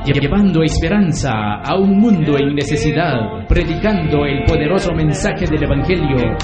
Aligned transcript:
Llevando 0.05 0.61
esperanza 0.63 1.31
a 1.63 1.75
un 1.77 1.97
mundo 1.97 2.37
en 2.37 2.53
necesidad, 2.53 3.47
predicando 3.47 4.25
el 4.25 4.43
poderoso 4.45 4.93
mensaje 4.93 5.47
del 5.47 5.63
Evangelio. 5.63 6.37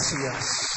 Apláudale 0.00 0.28
al 0.28 0.69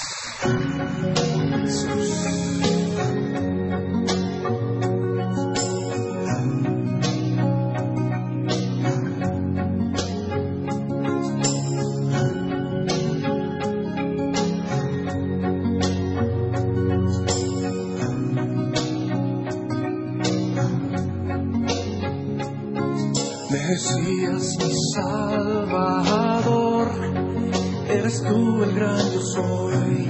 soy, 29.33 30.05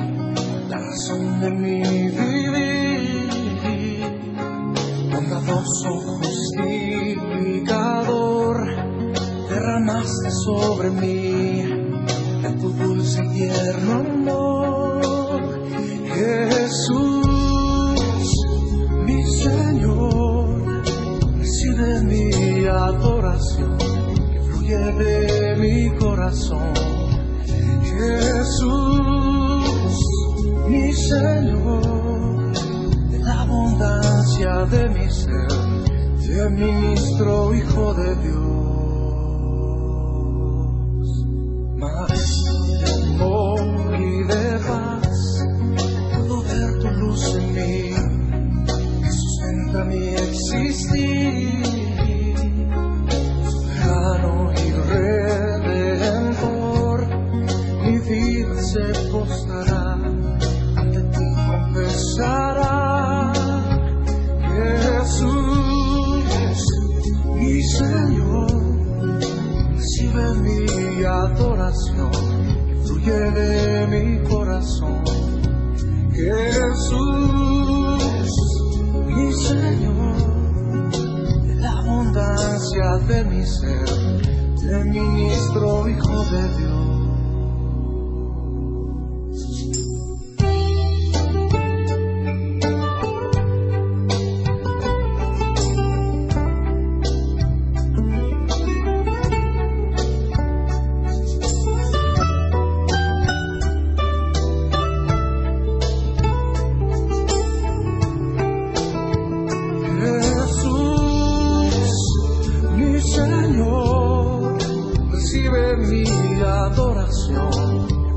la 0.70 0.78
razón 0.78 1.40
de 1.40 1.50
mi 1.52 1.82
vivir, 2.20 4.04
bondadoso 5.12 5.92
justificador, 6.18 8.58
derramaste 9.50 10.30
sobre 10.46 10.90
mí 10.90 11.64
de 12.42 12.50
tu 12.60 12.68
dulce 12.74 13.22
y 13.24 13.30
tierno 13.30 13.94
amor, 13.94 15.02
Jesús, 16.14 17.26
mi 19.06 19.24
Señor, 19.24 20.84
recibe 21.38 22.04
mi 22.04 22.66
adoración 22.66 23.78
que 23.78 24.42
fluye 24.42 24.78
de 24.78 25.56
mi 25.56 25.90
corazón. 25.98 26.83
Jesús, 28.04 29.98
mi 30.68 30.92
Señor, 30.94 32.54
de 33.10 33.20
la 33.20 33.42
abundancia 33.42 34.66
de 34.72 34.90
mi 34.90 35.10
ser, 35.10 35.48
te 36.26 36.50
ministro, 36.50 37.54
Hijo 37.54 37.94
de 37.94 38.16
Dios. 38.16 38.34
Maestro 41.78 42.43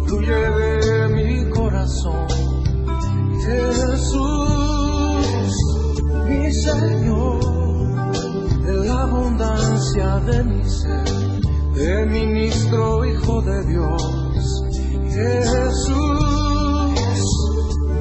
fluye 0.06 0.34
de 0.34 1.08
mi 1.08 1.50
corazón. 1.50 2.26
Jesús, 3.44 5.26
mi 6.28 6.52
Señor, 6.52 8.12
de 8.64 8.74
la 8.86 9.02
abundancia 9.02 10.20
de 10.26 10.44
mi 10.44 10.64
ser, 10.64 11.04
te 11.74 12.06
ministro, 12.06 13.04
Hijo 13.04 13.42
de 13.42 13.64
Dios. 13.66 14.02
Jesús, 15.14 15.96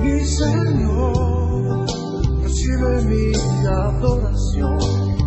mi 0.02 0.20
Señor, 0.26 1.86
recibe 2.44 3.02
mi 3.06 3.32
adoración 3.68 4.78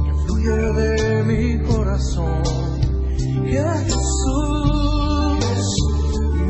que 0.04 0.12
fluye 0.26 0.56
de 0.72 1.24
mi 1.24 1.42
corazón. 1.66 2.42
Jesús, 3.46 4.07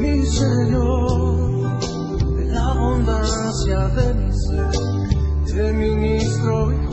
mi 0.08 0.26
Señor, 0.26 1.80
de 2.36 2.44
la 2.46 2.64
abundancia 2.70 3.88
de 3.88 4.14
mi 4.14 4.32
ser, 4.32 4.70
te 5.46 5.72
ministro, 5.72 6.87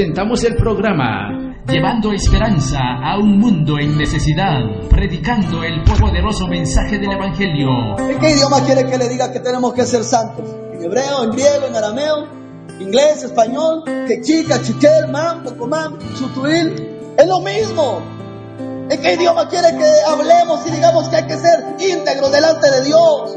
Presentamos 0.00 0.42
el 0.44 0.56
programa 0.56 1.62
llevando 1.68 2.10
esperanza 2.10 2.78
a 3.04 3.18
un 3.18 3.38
mundo 3.38 3.78
en 3.78 3.98
necesidad, 3.98 4.56
predicando 4.88 5.62
el 5.62 5.84
poderoso 5.84 6.46
mensaje 6.46 6.98
del 6.98 7.12
Evangelio. 7.12 7.98
¿En 7.98 8.18
qué 8.18 8.30
idioma 8.30 8.64
quiere 8.64 8.86
que 8.88 8.96
le 8.96 9.10
diga 9.10 9.30
que 9.30 9.40
tenemos 9.40 9.74
que 9.74 9.84
ser 9.84 10.02
santos? 10.02 10.56
¿En 10.72 10.82
hebreo, 10.82 11.24
en 11.24 11.30
griego, 11.32 11.66
en 11.68 11.76
arameo, 11.76 12.26
inglés, 12.80 13.24
español, 13.24 13.84
quechua, 14.06 14.62
chiquel, 14.62 15.08
man, 15.12 15.42
pocomán, 15.42 15.98
chutuil? 16.18 17.12
Es 17.18 17.26
lo 17.26 17.40
mismo. 17.40 18.00
¿En 18.88 19.02
qué 19.02 19.16
idioma 19.16 19.50
quiere 19.50 19.76
que 19.76 19.92
hablemos 20.08 20.66
y 20.66 20.70
digamos 20.70 21.10
que 21.10 21.16
hay 21.16 21.26
que 21.26 21.36
ser 21.36 21.76
íntegros 21.78 22.32
delante 22.32 22.70
de 22.70 22.84
Dios? 22.86 23.36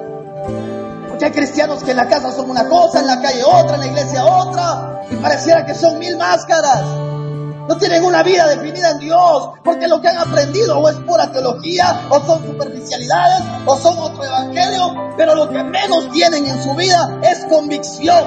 Hay 1.24 1.32
cristianos 1.32 1.82
que 1.82 1.92
en 1.92 1.98
la 1.98 2.08
casa 2.10 2.34
son 2.34 2.50
una 2.50 2.68
cosa, 2.68 3.00
en 3.00 3.08
la 3.08 3.22
calle 3.22 3.42
otra, 3.46 3.76
en 3.76 3.80
la 3.80 3.88
iglesia 3.88 4.26
otra, 4.26 5.04
y 5.10 5.16
pareciera 5.16 5.66
que 5.66 5.74
son 5.74 5.98
mil 5.98 6.18
máscaras. 6.18 6.84
No 7.70 7.78
tienen 7.78 8.04
una 8.04 8.24
vida 8.24 8.46
definida 8.50 8.92
en 8.92 9.00
Dios, 9.00 9.52
porque 9.64 9.88
lo 9.88 10.02
que 10.02 10.10
han 10.10 10.18
aprendido 10.18 10.78
o 10.78 10.90
es 10.90 10.98
pura 10.98 11.32
teología, 11.32 12.02
o 12.10 12.20
son 12.26 12.46
superficialidades, 12.46 13.42
o 13.66 13.78
son 13.78 13.98
otro 14.00 14.22
evangelio, 14.22 15.14
pero 15.16 15.34
lo 15.34 15.50
que 15.50 15.64
menos 15.64 16.12
tienen 16.12 16.46
en 16.46 16.62
su 16.62 16.76
vida 16.76 17.18
es 17.22 17.46
convicción. 17.46 18.26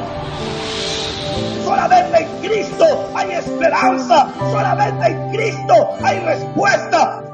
Solamente 1.67 2.23
en 2.23 2.49
Cristo 2.49 3.11
hay 3.15 3.33
esperanza, 3.33 4.27
solamente 4.51 5.07
en 5.07 5.31
Cristo 5.33 5.91
hay 6.03 6.19
respuesta. 6.21 7.26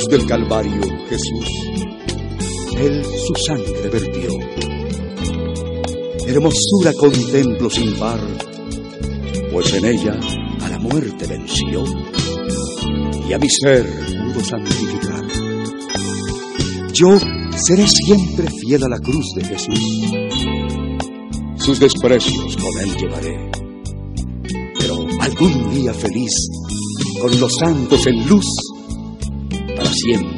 Del 0.09 0.25
Calvario, 0.25 0.81
Jesús, 1.09 1.47
Él 2.77 3.05
su 3.05 3.35
sangre 3.45 3.89
vertió. 3.93 4.31
Hermosura 6.27 6.93
contemplo 6.95 7.69
sin 7.69 7.95
par, 7.99 8.21
pues 9.53 9.75
en 9.75 9.85
ella 9.85 10.19
a 10.63 10.69
la 10.69 10.79
muerte 10.79 11.27
venció 11.27 11.85
y 13.29 13.33
a 13.33 13.39
mi 13.39 13.49
ser 13.49 13.85
pudo 14.33 14.45
santificar. 14.45 15.25
Yo 16.93 17.19
seré 17.57 17.87
siempre 17.87 18.49
fiel 18.51 18.85
a 18.85 18.89
la 18.89 18.99
cruz 18.99 19.27
de 19.35 19.45
Jesús. 19.45 19.81
Sus 21.57 21.79
desprecios 21.79 22.57
con 22.57 22.79
él 22.83 22.97
llevaré. 22.97 23.51
Pero 24.79 25.07
algún 25.21 25.75
día 25.75 25.93
feliz, 25.93 26.33
con 27.21 27.39
los 27.39 27.55
santos 27.57 28.07
en 28.07 28.27
luz, 28.29 28.47
siempre 30.03 30.30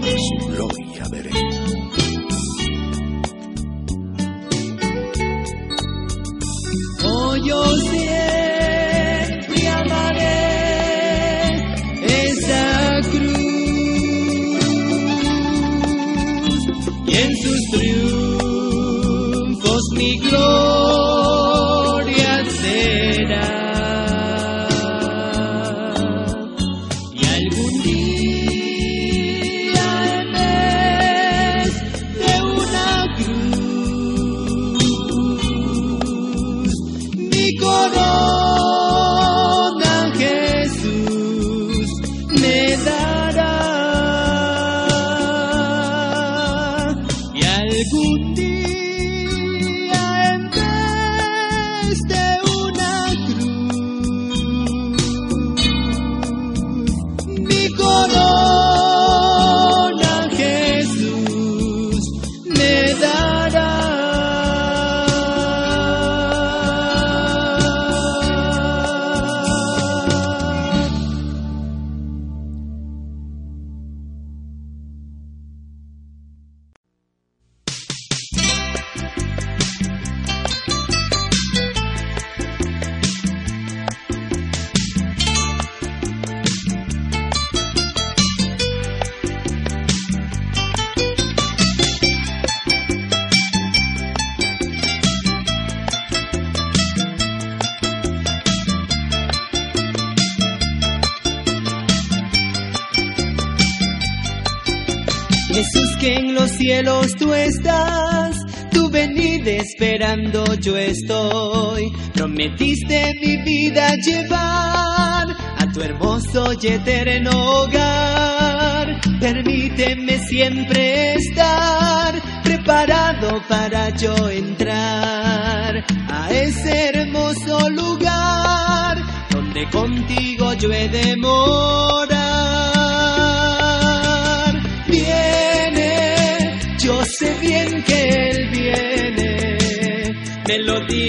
esperando 109.73 110.45
yo 110.57 110.77
estoy. 110.77 111.91
Prometiste 112.13 113.15
mi 113.21 113.37
vida 113.39 113.95
llevar 113.97 115.27
a 115.59 115.73
tu 115.73 115.81
hermoso 115.81 116.53
y 116.61 116.67
eterno 116.67 117.31
hogar. 117.31 119.01
Permíteme 119.19 120.19
siempre 120.19 121.15
estar 121.15 122.21
preparado 122.43 123.41
para 123.49 123.89
yo 123.97 124.29
entrar 124.29 125.85
a 126.11 126.31
ese 126.31 126.91
hermoso 126.91 127.71
lugar 127.71 128.99
donde 129.31 129.69
contigo 129.71 130.53
yo 130.55 130.71
he 130.71 130.89
de 130.89 131.17
morar. 131.17 132.12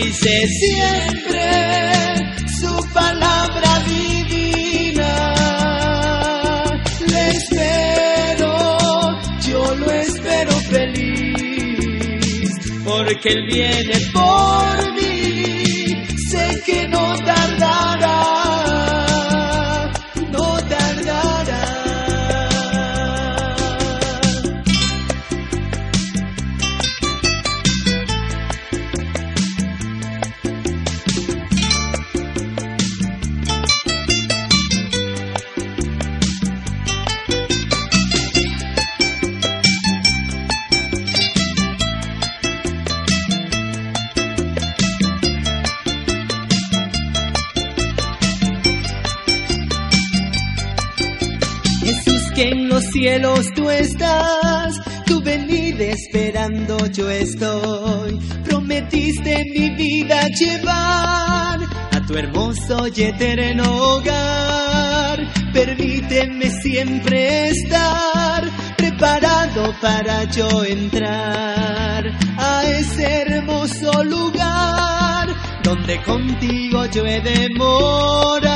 Dice 0.04 0.48
siempre 0.48 1.40
su 2.60 2.94
palabra 2.94 3.80
divina. 3.88 5.34
Le 7.08 7.30
espero, 7.30 8.52
yo 9.48 9.76
lo 9.76 9.92
espero 9.92 10.52
feliz, 10.70 12.52
porque 12.84 13.30
Él 13.30 13.46
viene 13.50 14.00
por 14.14 14.93
cielos 52.94 53.48
tú 53.56 53.70
estás, 53.70 54.76
tu 55.06 55.22
venida 55.22 55.84
esperando 55.86 56.78
yo 56.88 57.10
estoy. 57.10 58.20
Prometiste 58.46 59.46
mi 59.54 59.72
vida 59.72 60.28
llevar 60.30 61.60
a 61.92 62.06
tu 62.08 62.16
hermoso 62.16 62.88
y 62.96 63.02
eterno 63.02 63.64
hogar. 63.64 65.20
Permíteme 65.52 66.50
siempre 66.62 67.50
estar 67.50 68.44
preparado 68.78 69.74
para 69.82 70.24
yo 70.26 70.64
entrar 70.64 72.06
a 72.38 72.64
ese 72.66 73.22
hermoso 73.22 74.04
lugar 74.04 75.28
donde 75.64 76.02
contigo 76.04 76.86
yo 76.88 77.06
he 77.06 77.22
de 77.22 77.50
morar 77.58 78.53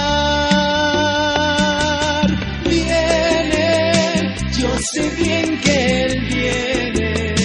sé 4.93 5.09
bien 5.17 5.59
que 5.61 6.03
Él 6.03 6.21
viene, 6.29 7.35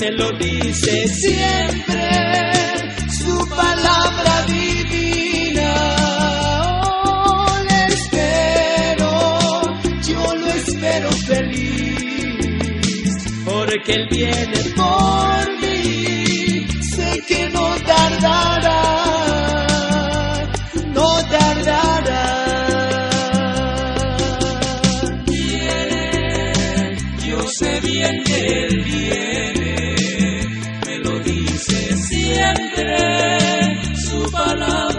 me 0.00 0.10
lo 0.12 0.32
dice 0.32 1.08
siempre 1.08 2.10
su 3.18 3.48
palabra 3.48 4.44
divina. 4.46 5.70
Oh, 6.84 7.58
le 7.68 7.84
espero, 7.94 9.60
yo 10.06 10.34
lo 10.36 10.46
espero 10.48 11.10
feliz, 11.26 13.10
porque 13.44 13.94
Él 13.94 14.08
viene 14.10 14.58
por 14.76 15.60
mí, 15.60 16.66
sé 16.94 17.22
que 17.26 17.48
no 17.50 17.74
tardará, 17.86 19.01
Él 28.04 28.82
viene, 28.84 29.94
me 30.86 30.98
lo 30.98 31.18
dice 31.20 31.96
siempre 31.96 32.96
su 33.96 34.30
palabra 34.30 34.91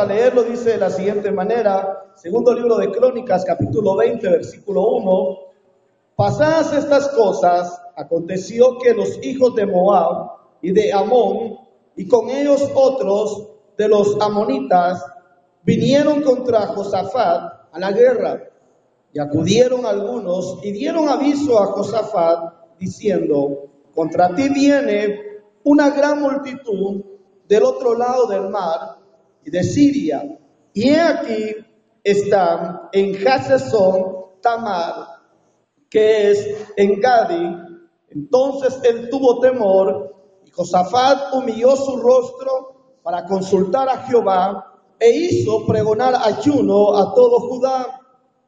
a 0.00 0.06
leerlo, 0.06 0.44
dice 0.44 0.70
de 0.70 0.78
la 0.78 0.88
siguiente 0.88 1.30
manera, 1.30 2.12
segundo 2.14 2.54
libro 2.54 2.78
de 2.78 2.90
Crónicas, 2.90 3.44
capítulo 3.44 3.96
20, 3.96 4.30
versículo 4.30 4.88
1, 4.92 5.38
pasadas 6.16 6.72
estas 6.72 7.08
cosas, 7.08 7.78
aconteció 7.96 8.78
que 8.78 8.94
los 8.94 9.18
hijos 9.22 9.54
de 9.54 9.66
Moab 9.66 10.30
y 10.62 10.72
de 10.72 10.90
Amón, 10.90 11.58
y 11.96 12.08
con 12.08 12.30
ellos 12.30 12.66
otros 12.74 13.48
de 13.76 13.88
los 13.88 14.18
amonitas, 14.22 15.04
vinieron 15.64 16.22
contra 16.22 16.68
Josafat 16.68 17.52
a 17.70 17.78
la 17.78 17.92
guerra, 17.92 18.42
y 19.12 19.18
acudieron 19.18 19.84
algunos 19.84 20.60
y 20.62 20.72
dieron 20.72 21.10
aviso 21.10 21.62
a 21.62 21.66
Josafat, 21.66 22.54
diciendo, 22.78 23.68
contra 23.94 24.34
ti 24.34 24.48
viene 24.48 25.42
una 25.64 25.90
gran 25.90 26.22
multitud 26.22 27.02
del 27.46 27.64
otro 27.64 27.94
lado 27.94 28.26
del 28.26 28.48
mar 28.48 28.99
y 29.44 29.50
de 29.50 29.62
Siria. 29.62 30.38
Y 30.72 30.90
aquí 30.94 31.54
están 32.02 32.88
en 32.92 33.26
Hasesón 33.26 34.16
Tamar, 34.40 35.06
que 35.88 36.30
es 36.30 36.56
en 36.76 37.00
Gadi. 37.00 37.56
Entonces 38.10 38.80
él 38.84 39.08
tuvo 39.10 39.40
temor 39.40 40.14
y 40.44 40.50
Josafat 40.50 41.34
humilló 41.34 41.76
su 41.76 41.96
rostro 41.96 42.98
para 43.02 43.24
consultar 43.24 43.88
a 43.88 43.98
Jehová 43.98 44.70
e 44.98 45.10
hizo 45.10 45.66
pregonar 45.66 46.14
ayuno 46.22 46.96
a 46.96 47.14
todo 47.14 47.40
Judá. 47.40 48.00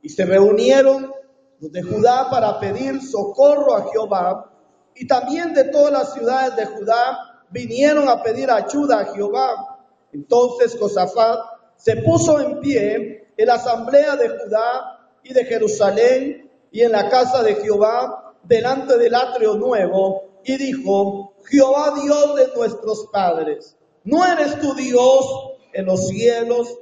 Y 0.03 0.09
se 0.09 0.25
reunieron 0.25 1.13
los 1.61 1.73
de 1.73 1.83
Judá 1.83 2.29
para 2.31 2.59
pedir 2.59 3.01
socorro 3.01 3.77
a 3.77 3.91
Jehová. 3.91 4.53
Y 4.95 5.07
también 5.07 5.55
de 5.55 5.65
todas 5.65 5.93
las 5.93 6.13
ciudades 6.13 6.57
de 6.57 6.67
Judá 6.67 7.19
vinieron 7.51 8.09
a 8.09 8.23
pedir 8.23 8.51
ayuda 8.51 9.01
a 9.01 9.05
Jehová. 9.15 9.72
Entonces 10.13 10.77
Josafat 10.79 11.41
se 11.77 11.97
puso 11.97 12.39
en 12.41 12.61
pie 12.61 13.33
en 13.37 13.47
la 13.47 13.55
asamblea 13.55 14.17
de 14.17 14.29
Judá 14.29 15.09
y 15.23 15.33
de 15.33 15.45
Jerusalén 15.45 16.51
y 16.71 16.83
en 16.83 16.93
la 16.93 17.09
casa 17.09 17.43
de 17.43 17.57
Jehová 17.57 18.35
delante 18.43 18.99
del 18.99 19.15
atrio 19.15 19.55
nuevo 19.55 20.41
y 20.45 20.57
dijo, 20.57 21.35
Jehová 21.45 21.95
Dios 22.03 22.35
de 22.37 22.49
nuestros 22.55 23.09
padres, 23.13 23.77
¿no 24.05 24.25
eres 24.25 24.59
tu 24.61 24.75
Dios 24.75 25.25
en 25.73 25.87
los 25.87 26.09
cielos 26.09 26.79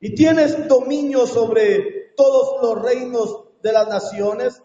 y 0.00 0.14
tienes 0.14 0.68
dominio 0.68 1.26
sobre 1.26 2.12
todos 2.16 2.62
los 2.62 2.82
reinos 2.82 3.44
de 3.62 3.72
las 3.72 3.88
naciones? 3.88 4.62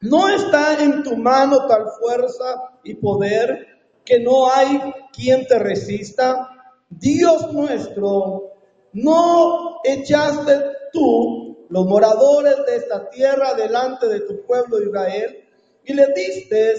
¿No 0.00 0.28
está 0.28 0.82
en 0.82 1.02
tu 1.02 1.16
mano 1.16 1.66
tal 1.66 1.86
fuerza 2.00 2.78
y 2.84 2.94
poder 2.94 3.66
que 4.04 4.18
no 4.20 4.50
hay 4.50 4.94
quien 5.12 5.46
te 5.46 5.58
resista? 5.58 6.48
Dios 6.90 7.52
nuestro, 7.52 8.52
¿no 8.92 9.80
echaste 9.84 10.60
tú 10.92 11.66
los 11.68 11.86
moradores 11.86 12.56
de 12.66 12.76
esta 12.76 13.08
tierra 13.10 13.54
delante 13.54 14.08
de 14.08 14.20
tu 14.20 14.44
pueblo 14.44 14.82
Israel 14.82 15.44
y 15.84 15.94
le 15.94 16.08
diste 16.14 16.74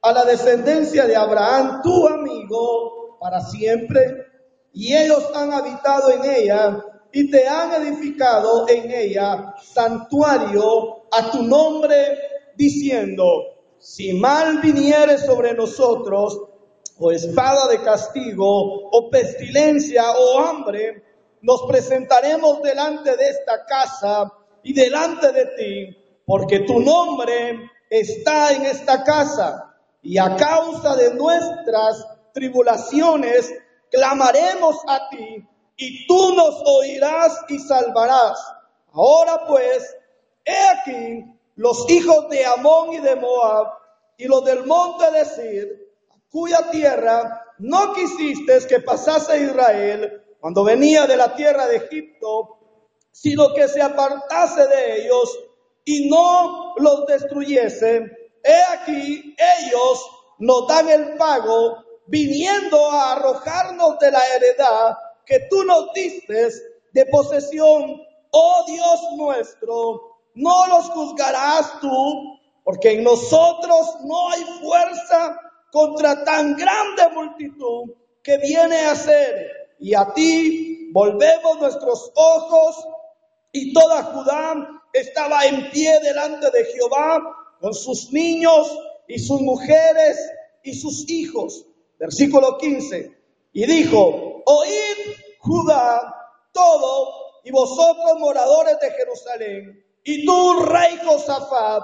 a 0.00 0.12
la 0.12 0.24
descendencia 0.24 1.06
de 1.06 1.16
Abraham, 1.16 1.82
tu 1.82 2.06
amigo, 2.06 3.18
para 3.20 3.40
siempre? 3.40 4.26
Y 4.72 4.94
ellos 4.94 5.28
han 5.34 5.52
habitado 5.52 6.10
en 6.10 6.24
ella 6.24 6.84
y 7.12 7.28
te 7.30 7.48
han 7.48 7.82
edificado 7.82 8.68
en 8.68 8.92
ella 8.92 9.54
santuario 9.60 11.04
a 11.10 11.32
tu 11.32 11.42
nombre, 11.42 12.16
diciendo, 12.56 13.26
si 13.78 14.12
mal 14.12 14.60
viniere 14.60 15.18
sobre 15.18 15.52
nosotros, 15.54 16.47
o 16.98 17.12
espada 17.12 17.68
de 17.68 17.80
castigo, 17.82 18.88
o 18.90 19.10
pestilencia, 19.10 20.10
o 20.12 20.40
hambre, 20.40 21.02
nos 21.40 21.62
presentaremos 21.62 22.62
delante 22.62 23.16
de 23.16 23.28
esta 23.28 23.64
casa 23.64 24.32
y 24.62 24.72
delante 24.72 25.30
de 25.32 25.46
ti, 25.56 25.96
porque 26.26 26.60
tu 26.60 26.80
nombre 26.80 27.70
está 27.88 28.52
en 28.52 28.66
esta 28.66 29.04
casa, 29.04 29.76
y 30.02 30.18
a 30.18 30.36
causa 30.36 30.96
de 30.96 31.14
nuestras 31.14 32.04
tribulaciones 32.34 33.52
clamaremos 33.90 34.76
a 34.86 35.08
ti, 35.08 35.46
y 35.76 36.06
tú 36.06 36.34
nos 36.34 36.60
oirás 36.66 37.44
y 37.48 37.58
salvarás. 37.60 38.38
Ahora 38.92 39.46
pues, 39.46 39.96
he 40.44 40.68
aquí 40.68 41.24
los 41.54 41.88
hijos 41.90 42.28
de 42.28 42.44
Amón 42.44 42.92
y 42.92 42.98
de 42.98 43.14
Moab, 43.14 43.68
y 44.16 44.24
los 44.24 44.44
del 44.44 44.66
monte 44.66 45.10
de 45.12 45.24
Sir, 45.24 45.87
cuya 46.30 46.70
tierra 46.70 47.42
no 47.58 47.92
quisiste 47.92 48.66
que 48.68 48.80
pasase 48.80 49.42
Israel 49.42 50.22
cuando 50.40 50.64
venía 50.64 51.06
de 51.06 51.16
la 51.16 51.34
tierra 51.34 51.66
de 51.66 51.76
Egipto, 51.76 52.58
sino 53.10 53.52
que 53.54 53.66
se 53.68 53.82
apartase 53.82 54.66
de 54.68 55.02
ellos 55.02 55.38
y 55.84 56.08
no 56.08 56.74
los 56.76 57.06
destruyese. 57.06 58.06
He 58.44 58.62
aquí, 58.72 59.34
ellos 59.58 60.10
nos 60.38 60.68
dan 60.68 60.88
el 60.88 61.16
pago 61.16 61.84
viniendo 62.06 62.90
a 62.90 63.12
arrojarnos 63.12 63.98
de 63.98 64.10
la 64.12 64.20
heredad 64.36 64.96
que 65.26 65.46
tú 65.50 65.64
nos 65.64 65.92
diste 65.92 66.48
de 66.92 67.06
posesión. 67.06 68.00
Oh 68.30 68.64
Dios 68.66 69.00
nuestro, 69.16 70.18
no 70.34 70.66
los 70.68 70.84
juzgarás 70.90 71.80
tú, 71.80 72.38
porque 72.62 72.92
en 72.92 73.04
nosotros 73.04 73.96
no 74.04 74.30
hay 74.30 74.44
fuerza 74.60 75.40
contra 75.70 76.24
tan 76.24 76.56
grande 76.56 77.08
multitud 77.14 77.90
que 78.22 78.38
viene 78.38 78.86
a 78.86 78.94
ser. 78.94 79.74
Y 79.78 79.94
a 79.94 80.12
ti 80.12 80.90
volvemos 80.92 81.60
nuestros 81.60 82.12
ojos 82.14 82.86
y 83.52 83.72
toda 83.72 84.02
Judá 84.04 84.82
estaba 84.92 85.46
en 85.46 85.70
pie 85.70 85.98
delante 86.00 86.50
de 86.50 86.64
Jehová 86.64 87.20
con 87.60 87.74
sus 87.74 88.12
niños 88.12 88.76
y 89.06 89.18
sus 89.18 89.40
mujeres 89.40 90.18
y 90.62 90.74
sus 90.74 91.08
hijos. 91.08 91.64
Versículo 91.98 92.58
15. 92.58 93.16
Y 93.52 93.66
dijo, 93.66 94.42
oíd 94.44 95.16
Judá 95.40 96.14
todo 96.52 97.40
y 97.44 97.50
vosotros 97.50 98.18
moradores 98.18 98.78
de 98.80 98.90
Jerusalén 98.90 99.84
y 100.04 100.24
tú 100.24 100.60
rey 100.64 100.98
Josafat, 101.04 101.82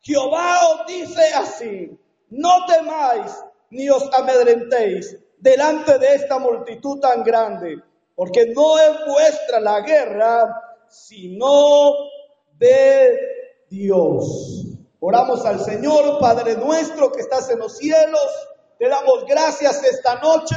Jehová 0.00 0.60
os 0.68 0.86
dice 0.86 1.22
así, 1.34 1.90
no 2.30 2.66
temáis 2.66 3.32
ni 3.70 3.88
os 3.90 4.08
amedrentéis 4.12 5.16
delante 5.38 5.98
de 5.98 6.14
esta 6.14 6.38
multitud 6.38 7.00
tan 7.00 7.22
grande, 7.22 7.82
porque 8.14 8.46
no 8.54 8.78
es 8.78 9.06
vuestra 9.06 9.60
la 9.60 9.80
guerra, 9.80 10.62
sino 10.88 11.94
de 12.58 13.16
Dios. 13.70 14.64
Oramos 15.00 15.44
al 15.44 15.60
Señor, 15.60 16.18
Padre 16.18 16.56
nuestro 16.56 17.12
que 17.12 17.20
estás 17.20 17.48
en 17.50 17.60
los 17.60 17.76
cielos, 17.76 18.48
te 18.78 18.88
damos 18.88 19.24
gracias 19.26 19.82
esta 19.84 20.16
noche 20.16 20.56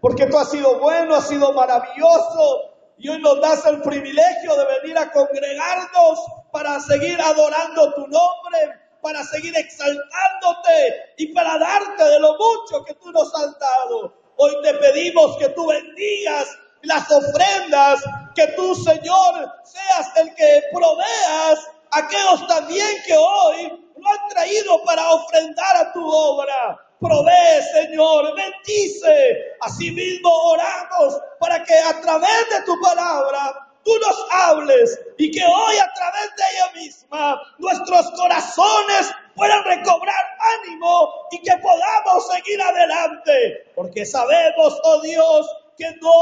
porque 0.00 0.26
tú 0.26 0.36
has 0.38 0.50
sido 0.50 0.78
bueno, 0.80 1.14
has 1.14 1.28
sido 1.28 1.52
maravilloso 1.52 2.72
y 2.98 3.08
hoy 3.08 3.20
nos 3.20 3.40
das 3.40 3.64
el 3.66 3.80
privilegio 3.82 4.56
de 4.56 4.80
venir 4.80 4.98
a 4.98 5.10
congregarnos 5.10 6.18
para 6.52 6.80
seguir 6.80 7.20
adorando 7.20 7.94
tu 7.94 8.02
nombre, 8.02 8.80
para 9.02 9.22
seguir 9.24 9.54
exaltándote 9.56 11.14
y 11.18 11.34
para 11.34 11.58
darte 11.58 12.04
de 12.04 12.20
lo 12.20 12.38
mucho 12.38 12.84
que 12.84 12.94
tú 12.94 13.10
nos 13.10 13.34
has 13.34 13.58
dado. 13.58 14.14
Hoy 14.36 14.52
te 14.62 14.74
pedimos 14.74 15.36
que 15.36 15.48
tú 15.50 15.66
bendigas 15.66 16.48
las 16.82 17.10
ofrendas, 17.10 18.02
que 18.34 18.46
tú, 18.48 18.74
Señor, 18.76 19.52
seas 19.64 20.16
el 20.16 20.34
que 20.34 20.62
proveas 20.72 21.70
a 21.90 21.98
aquellos 21.98 22.46
también 22.46 22.88
que 23.06 23.16
hoy 23.16 23.90
lo 23.96 24.08
han 24.08 24.28
traído 24.30 24.82
para 24.84 25.10
ofrendar 25.10 25.76
a 25.76 25.92
tu 25.92 26.08
obra. 26.08 26.78
Provee, 27.00 27.62
Señor, 27.72 28.34
bendice. 28.36 29.56
Asimismo 29.60 30.30
oramos 30.30 31.20
para 31.40 31.62
que 31.64 31.74
a 31.74 32.00
través 32.00 32.50
de 32.50 32.62
tu 32.64 32.80
palabra 32.80 33.61
tú 33.84 33.92
nos 33.98 34.26
hables 34.30 35.00
y 35.18 35.30
que 35.30 35.44
hoy 35.44 35.76
a 35.76 35.92
través 35.94 36.30
de 36.36 36.42
ella 36.52 36.72
misma 36.74 37.42
nuestros 37.58 38.10
corazones 38.12 39.12
puedan 39.34 39.64
recobrar 39.64 40.24
ánimo 40.60 41.08
y 41.30 41.42
que 41.42 41.56
podamos 41.58 42.26
seguir 42.28 42.60
adelante. 42.60 43.72
Porque 43.74 44.04
sabemos, 44.04 44.78
oh 44.84 45.00
Dios, 45.00 45.46
que 45.76 45.90
no 46.00 46.12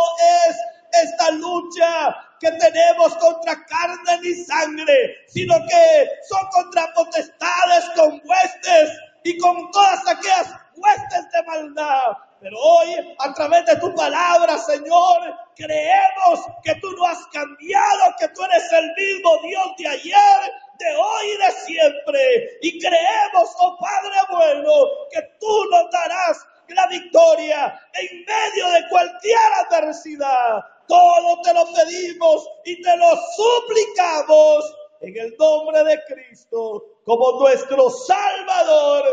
es 0.47 0.57
esta 1.05 1.31
lucha 1.33 2.17
que 2.41 2.51
tenemos 2.53 3.15
contra 3.17 3.65
carne 3.67 4.21
ni 4.23 4.35
sangre, 4.35 5.17
sino 5.29 5.55
que 5.67 6.09
son 6.29 6.47
contra 6.51 6.93
potestades, 6.95 7.85
con 7.97 8.21
huestes 8.25 8.91
y 9.23 9.39
con 9.39 9.71
todas 9.71 10.01
aquellas 10.09 10.55
huestes 10.77 11.31
de 11.33 11.43
maldad. 11.47 12.17
Pero 12.41 12.59
hoy, 12.59 13.15
a 13.19 13.35
través 13.35 13.67
de 13.67 13.77
tu 13.77 13.95
palabra, 13.95 14.57
Señor, 14.59 15.37
creemos 15.55 16.41
que 16.65 16.75
tú 16.77 16.91
no 16.93 17.07
has 17.07 17.27
cambiado, 17.27 18.15
que 18.19 18.29
tú 18.29 18.43
eres 18.45 18.73
el 18.73 18.93
mismo 18.97 19.39
Dios 19.43 19.67
de 19.79 19.89
ayer, 19.89 20.53
de 20.79 20.97
hoy 20.97 21.27
y 21.27 21.37
de 21.37 21.53
siempre. 21.67 22.59
Y 22.63 22.81
creemos, 22.81 23.51
oh 23.59 23.77
Padre 23.79 24.17
bueno, 24.31 24.73
que 25.11 25.21
tú 25.39 25.65
nos 25.71 25.91
darás 25.91 26.47
la 26.75 26.87
victoria 26.87 27.81
en 27.95 28.25
medio 28.25 28.71
de 28.71 28.89
cualquier 28.89 29.39
adversidad. 29.67 30.65
todo 30.87 31.41
te 31.43 31.55
lo 31.55 31.65
pedimos 31.73 32.49
y 32.65 32.83
te 32.83 32.97
lo 32.97 33.11
suplicamos 33.37 34.77
en 35.01 35.17
el 35.17 35.37
nombre 35.39 35.85
de 35.85 36.03
Cristo 36.05 36.85
como 37.05 37.41
nuestro 37.41 37.91
Salvador 37.91 39.05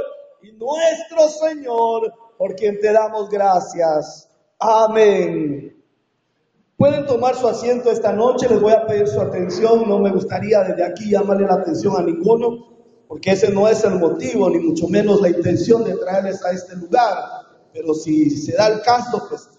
y 0.42 0.52
nuestro 0.54 1.30
Señor, 1.30 2.14
por 2.38 2.56
quien 2.56 2.80
te 2.80 2.92
damos 2.92 3.30
gracias. 3.30 4.30
Amén. 4.60 5.76
Pueden 6.78 7.08
tomar 7.08 7.36
su 7.36 7.48
asiento 7.48 7.90
esta 7.90 8.14
noche, 8.14 8.48
les 8.48 8.62
voy 8.62 8.72
a 8.72 8.86
pedir 8.86 9.08
su 9.08 9.20
atención, 9.20 9.90
no 9.90 9.98
me 9.98 10.12
gustaría 10.12 10.62
desde 10.62 10.84
aquí 10.84 11.10
llamarle 11.10 11.48
la 11.48 11.56
atención 11.56 11.98
a 11.98 12.04
ninguno, 12.04 12.68
porque 13.08 13.32
ese 13.32 13.52
no 13.52 13.68
es 13.68 13.84
el 13.84 13.96
motivo, 13.96 14.48
ni 14.50 14.60
mucho 14.60 14.88
menos 14.88 15.20
la 15.20 15.30
intención 15.30 15.84
de 15.84 15.96
traerles 15.96 16.46
a 16.46 16.52
este 16.52 16.76
lugar, 16.76 17.16
pero 17.74 17.96
si 17.96 18.30
se 18.30 18.54
da 18.54 18.68
el 18.68 18.82
caso, 18.82 19.26
pues 19.28 19.50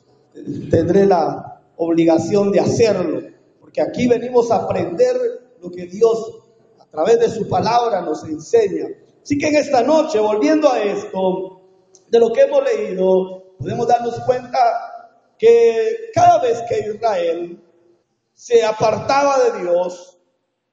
tendré 0.71 1.07
la 1.07 1.61
obligación 1.77 2.53
de 2.53 2.61
hacerlo, 2.61 3.21
porque 3.61 3.81
aquí 3.81 4.07
venimos 4.07 4.53
a 4.53 4.57
aprender 4.57 5.17
lo 5.61 5.73
que 5.73 5.87
Dios 5.87 6.39
a 6.79 6.87
través 6.87 7.19
de 7.19 7.31
su 7.31 7.49
palabra 7.49 8.01
nos 8.01 8.23
enseña. 8.23 8.87
Así 9.21 9.37
que 9.39 9.49
en 9.49 9.57
esta 9.57 9.83
noche, 9.83 10.21
volviendo 10.21 10.71
a 10.71 10.81
esto, 10.81 11.58
de 12.11 12.19
lo 12.19 12.33
que 12.33 12.43
hemos 12.43 12.65
leído, 12.65 13.55
podemos 13.59 13.87
darnos 13.87 14.19
cuenta 14.21 14.59
que 15.39 16.11
cada 16.15 16.39
vez 16.41 16.63
que 16.69 16.79
Israel 16.81 17.63
se 18.35 18.65
apartaba 18.65 19.39
de 19.39 19.63
Dios 19.63 20.19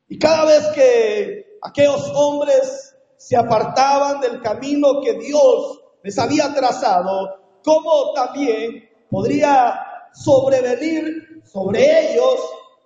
y 0.07 0.19
cada 0.19 0.45
vez 0.45 0.67
que 0.67 1.57
aquellos 1.61 2.11
hombres 2.15 2.95
se 3.17 3.35
apartaban 3.35 4.21
del 4.21 4.41
camino 4.41 5.01
que 5.01 5.13
Dios 5.13 5.81
les 6.03 6.17
había 6.19 6.53
trazado, 6.53 7.59
como 7.63 8.13
también 8.13 8.87
podría 9.09 9.79
sobrevenir 10.13 11.41
sobre 11.43 12.11
ellos 12.11 12.39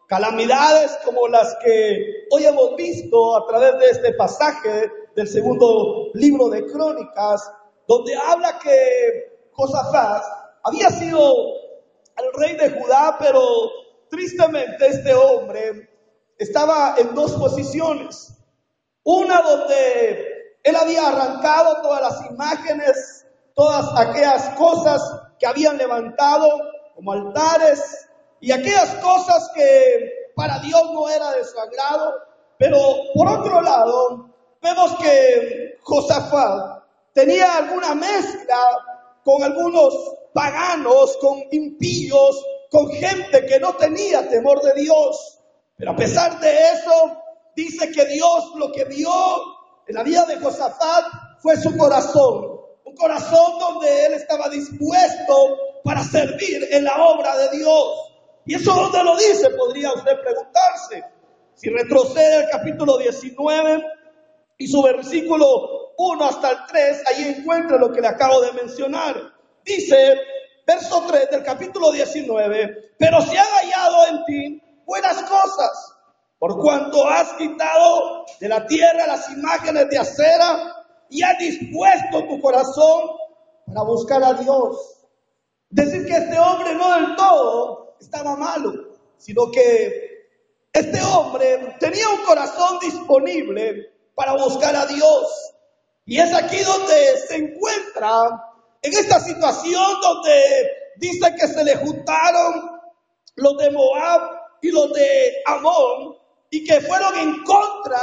calamidades 0.08 0.98
como 1.06 1.28
las 1.28 1.56
que 1.64 2.26
hoy 2.32 2.44
hemos 2.44 2.76
visto 2.76 3.38
a 3.38 3.46
través 3.46 3.78
de 3.80 3.90
este 3.92 4.14
pasaje 4.14 4.92
del 5.16 5.28
segundo 5.28 6.10
libro 6.16 6.50
de 6.50 6.66
Crónicas, 6.66 7.52
donde 7.90 8.16
habla 8.16 8.60
que 8.60 9.50
Josafat 9.52 10.24
había 10.62 10.92
sido 10.92 11.34
el 12.18 12.34
rey 12.36 12.56
de 12.56 12.70
Judá, 12.70 13.18
pero 13.20 13.42
tristemente 14.12 14.86
este 14.86 15.12
hombre 15.16 15.90
estaba 16.38 16.94
en 17.00 17.16
dos 17.16 17.32
posiciones. 17.32 18.32
Una 19.04 19.42
donde 19.42 20.60
él 20.62 20.76
había 20.76 21.08
arrancado 21.08 21.82
todas 21.82 22.02
las 22.02 22.30
imágenes, 22.30 23.26
todas 23.56 23.88
aquellas 24.00 24.50
cosas 24.50 25.02
que 25.40 25.48
habían 25.48 25.80
levantado 25.80 26.48
como 26.94 27.14
altares 27.14 28.08
y 28.40 28.52
aquellas 28.52 28.94
cosas 29.02 29.50
que 29.56 30.32
para 30.36 30.60
Dios 30.60 30.92
no 30.94 31.10
era 31.10 31.32
de 31.32 31.44
su 31.44 31.60
agrado. 31.60 32.14
Pero 32.60 32.78
por 33.16 33.28
otro 33.28 33.64
lado, 33.64 34.30
vemos 34.62 34.96
que 34.98 35.80
Josafat 35.82 36.79
tenía 37.20 37.58
alguna 37.58 37.96
mezcla 37.96 38.58
con 39.26 39.44
algunos 39.44 39.94
paganos, 40.34 41.18
con 41.18 41.38
impíos, 41.52 42.46
con 42.72 42.90
gente 42.92 43.46
que 43.46 43.60
no 43.60 43.76
tenía 43.76 44.30
temor 44.30 44.62
de 44.62 44.74
Dios. 44.82 45.40
Pero 45.76 45.92
a 45.92 45.96
pesar 45.98 46.40
de 46.40 46.50
eso, 46.50 47.22
dice 47.56 47.92
que 47.92 48.06
Dios 48.06 48.54
lo 48.56 48.72
que 48.72 48.86
vio 48.86 49.12
en 49.88 49.96
la 49.96 50.04
vida 50.04 50.26
de 50.26 50.38
Josafat 50.38 51.06
fue 51.42 51.58
su 51.58 51.76
corazón. 51.76 52.58
Un 52.86 52.96
corazón 52.96 53.60
donde 53.60 54.06
él 54.06 54.14
estaba 54.14 54.48
dispuesto 54.48 55.58
para 55.84 56.02
servir 56.04 56.70
en 56.72 56.86
la 56.86 57.04
obra 57.04 57.36
de 57.38 57.58
Dios. 57.58 58.14
¿Y 58.46 58.56
eso 58.56 58.74
dónde 58.74 59.04
lo 59.04 59.18
dice? 59.18 59.50
Podría 59.52 59.92
usted 59.92 60.22
preguntarse. 60.22 61.04
Si 61.56 61.70
retrocede 61.70 62.46
al 62.46 62.50
capítulo 62.50 62.98
19 62.98 63.84
y 64.58 64.68
su 64.68 64.82
versículo 64.82 65.89
1 66.02 66.26
hasta 66.26 66.52
el 66.52 66.58
3, 66.66 67.04
ahí 67.08 67.36
encuentra 67.38 67.78
lo 67.78 67.92
que 67.92 68.00
le 68.00 68.08
acabo 68.08 68.40
de 68.40 68.54
mencionar. 68.54 69.34
Dice, 69.66 70.18
verso 70.66 71.04
3 71.06 71.30
del 71.30 71.44
capítulo 71.44 71.92
19, 71.92 72.94
pero 72.98 73.22
si 73.22 73.36
ha 73.36 73.44
hallado 73.44 74.08
en 74.08 74.26
ti 74.26 74.64
buenas 74.86 75.22
cosas, 75.24 75.94
por 76.38 76.58
cuanto 76.62 77.06
has 77.06 77.34
quitado 77.34 78.26
de 78.40 78.48
la 78.48 78.66
tierra 78.66 79.08
las 79.08 79.30
imágenes 79.30 79.90
de 79.90 79.98
acera 79.98 80.86
y 81.10 81.22
has 81.22 81.38
dispuesto 81.38 82.24
tu 82.30 82.40
corazón 82.40 83.10
para 83.66 83.82
buscar 83.82 84.24
a 84.24 84.34
Dios. 84.36 85.06
Decir 85.70 86.06
que 86.06 86.16
este 86.16 86.40
hombre 86.40 86.76
no 86.76 86.96
del 86.96 87.16
todo 87.18 87.96
estaba 88.00 88.38
malo, 88.38 88.72
sino 89.18 89.52
que 89.52 90.30
este 90.72 91.02
hombre 91.02 91.76
tenía 91.78 92.08
un 92.08 92.24
corazón 92.26 92.80
disponible 92.80 93.92
para 94.16 94.32
buscar 94.38 94.78
a 94.78 94.86
Dios. 94.86 95.56
Y 96.10 96.20
es 96.20 96.34
aquí 96.34 96.58
donde 96.64 97.18
se 97.28 97.36
encuentra 97.36 98.44
en 98.82 98.94
esta 98.94 99.20
situación 99.20 100.02
donde 100.02 100.42
dice 100.98 101.36
que 101.36 101.48
se 101.48 101.64
le 101.64 101.76
juntaron 101.76 102.82
los 103.36 103.58
de 103.58 103.70
Moab 103.70 104.22
y 104.60 104.72
los 104.72 104.92
de 104.92 105.36
Amón 105.46 106.18
y 106.50 106.64
que 106.64 106.82
fueron 106.82 107.16
en 107.16 107.44
contra 107.44 108.02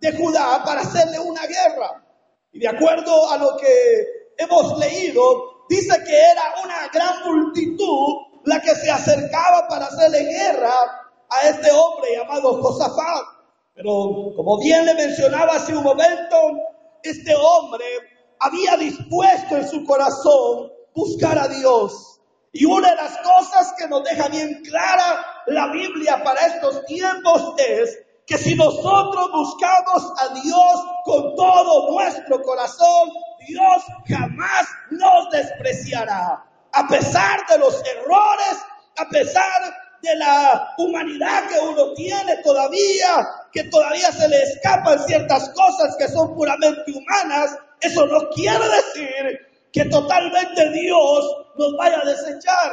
de 0.00 0.16
Judá 0.16 0.62
para 0.64 0.80
hacerle 0.80 1.18
una 1.18 1.42
guerra. 1.46 2.02
Y 2.52 2.60
de 2.60 2.68
acuerdo 2.68 3.30
a 3.30 3.36
lo 3.36 3.54
que 3.58 4.32
hemos 4.38 4.78
leído, 4.78 5.66
dice 5.68 6.02
que 6.04 6.18
era 6.18 6.54
una 6.64 6.88
gran 6.88 7.22
multitud 7.22 8.14
la 8.44 8.62
que 8.62 8.74
se 8.76 8.90
acercaba 8.90 9.68
para 9.68 9.88
hacerle 9.88 10.24
guerra 10.24 10.72
a 11.28 11.48
este 11.50 11.70
hombre 11.70 12.16
llamado 12.16 12.62
Josafat. 12.62 13.26
Pero 13.74 14.32
como 14.36 14.58
bien 14.58 14.86
le 14.86 14.94
mencionaba 14.94 15.56
hace 15.56 15.76
un 15.76 15.84
momento, 15.84 16.38
este 17.02 17.34
hombre 17.34 17.84
había 18.38 18.76
dispuesto 18.76 19.56
en 19.56 19.68
su 19.68 19.84
corazón 19.84 20.72
buscar 20.94 21.38
a 21.38 21.48
Dios. 21.48 22.20
Y 22.52 22.64
una 22.66 22.90
de 22.90 22.96
las 22.96 23.18
cosas 23.18 23.72
que 23.78 23.88
nos 23.88 24.04
deja 24.04 24.28
bien 24.28 24.62
clara 24.62 25.24
la 25.46 25.72
Biblia 25.72 26.22
para 26.22 26.46
estos 26.46 26.84
tiempos 26.84 27.54
es 27.56 27.98
que 28.26 28.36
si 28.36 28.54
nosotros 28.54 29.30
buscamos 29.32 30.12
a 30.20 30.34
Dios 30.34 30.86
con 31.04 31.34
todo 31.34 31.92
nuestro 31.92 32.42
corazón, 32.42 33.10
Dios 33.46 33.82
jamás 34.08 34.68
nos 34.90 35.30
despreciará. 35.30 36.44
A 36.72 36.88
pesar 36.88 37.40
de 37.48 37.58
los 37.58 37.82
errores, 37.84 38.58
a 38.98 39.08
pesar 39.08 39.62
de 40.02 40.16
la 40.16 40.74
humanidad 40.78 41.48
que 41.48 41.58
uno 41.58 41.92
tiene 41.94 42.36
todavía, 42.38 43.26
que 43.52 43.64
todavía 43.64 44.10
se 44.10 44.28
le 44.28 44.42
escapan 44.42 44.98
ciertas 45.06 45.50
cosas 45.50 45.94
que 45.96 46.08
son 46.08 46.34
puramente 46.34 46.90
humanas, 46.90 47.58
eso 47.80 48.06
no 48.06 48.28
quiere 48.30 48.64
decir 48.68 49.40
que 49.72 49.84
totalmente 49.86 50.70
Dios 50.70 51.36
nos 51.56 51.76
vaya 51.76 52.00
a 52.00 52.06
desechar. 52.06 52.72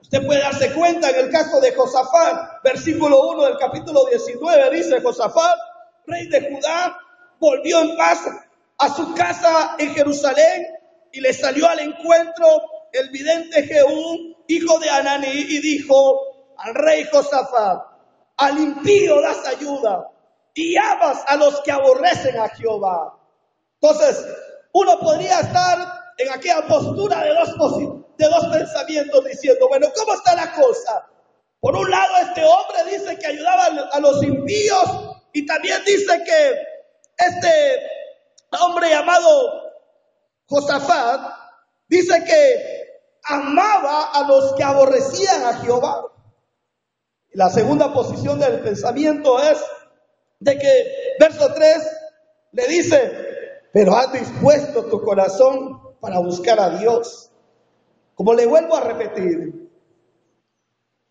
Usted 0.00 0.24
puede 0.26 0.40
darse 0.40 0.72
cuenta 0.72 1.10
en 1.10 1.26
el 1.26 1.30
caso 1.30 1.60
de 1.60 1.74
Josafat, 1.74 2.62
versículo 2.62 3.30
1 3.30 3.44
del 3.44 3.58
capítulo 3.58 4.04
19, 4.06 4.70
dice 4.70 5.00
Josafat, 5.00 5.58
rey 6.06 6.28
de 6.28 6.50
Judá, 6.50 6.98
volvió 7.38 7.80
en 7.80 7.96
paz 7.96 8.20
a 8.78 8.94
su 8.94 9.14
casa 9.14 9.76
en 9.78 9.94
Jerusalén 9.94 10.66
y 11.12 11.20
le 11.20 11.32
salió 11.32 11.68
al 11.68 11.80
encuentro 11.80 12.46
el 12.92 13.10
vidente 13.10 13.62
Jehú, 13.62 14.36
hijo 14.46 14.78
de 14.78 14.90
Ananí, 14.90 15.32
y 15.32 15.60
dijo 15.60 16.20
al 16.58 16.74
rey 16.74 17.06
Josafat, 17.10 17.82
al 18.36 18.58
impío 18.58 19.20
das 19.20 19.46
ayuda 19.46 20.10
y 20.54 20.76
amas 20.76 21.22
a 21.26 21.36
los 21.36 21.60
que 21.62 21.72
aborrecen 21.72 22.38
a 22.38 22.48
Jehová. 22.48 23.18
Entonces, 23.80 24.24
uno 24.72 24.98
podría 25.00 25.40
estar 25.40 26.04
en 26.16 26.30
aquella 26.30 26.66
postura 26.66 27.22
de 27.22 27.34
dos, 27.34 27.78
de 28.16 28.28
dos 28.28 28.46
pensamientos 28.46 29.24
diciendo, 29.24 29.68
bueno, 29.68 29.88
¿cómo 29.96 30.14
está 30.14 30.34
la 30.34 30.52
cosa? 30.52 31.06
Por 31.60 31.76
un 31.76 31.90
lado, 31.90 32.16
este 32.28 32.44
hombre 32.44 32.92
dice 32.92 33.18
que 33.18 33.26
ayudaba 33.26 33.88
a 33.92 34.00
los 34.00 34.22
impíos 34.22 35.16
y 35.32 35.44
también 35.46 35.82
dice 35.84 36.22
que 36.24 36.74
este 37.16 37.80
hombre 38.60 38.90
llamado 38.90 39.72
Josafat 40.46 41.20
dice 41.88 42.22
que 42.24 42.84
amaba 43.24 44.10
a 44.12 44.28
los 44.28 44.52
que 44.54 44.62
aborrecían 44.62 45.44
a 45.44 45.54
Jehová. 45.54 46.04
La 47.30 47.50
segunda 47.50 47.92
posición 47.92 48.38
del 48.38 48.60
pensamiento 48.60 49.40
es 49.40 49.58
de 50.44 50.58
que, 50.58 51.16
verso 51.18 51.52
3, 51.54 51.90
le 52.52 52.68
dice, 52.68 53.12
pero 53.72 53.96
has 53.96 54.12
dispuesto 54.12 54.84
tu 54.84 55.02
corazón 55.02 55.80
para 56.00 56.18
buscar 56.18 56.60
a 56.60 56.78
Dios. 56.78 57.30
Como 58.14 58.34
le 58.34 58.46
vuelvo 58.46 58.76
a 58.76 58.82
repetir, 58.82 59.70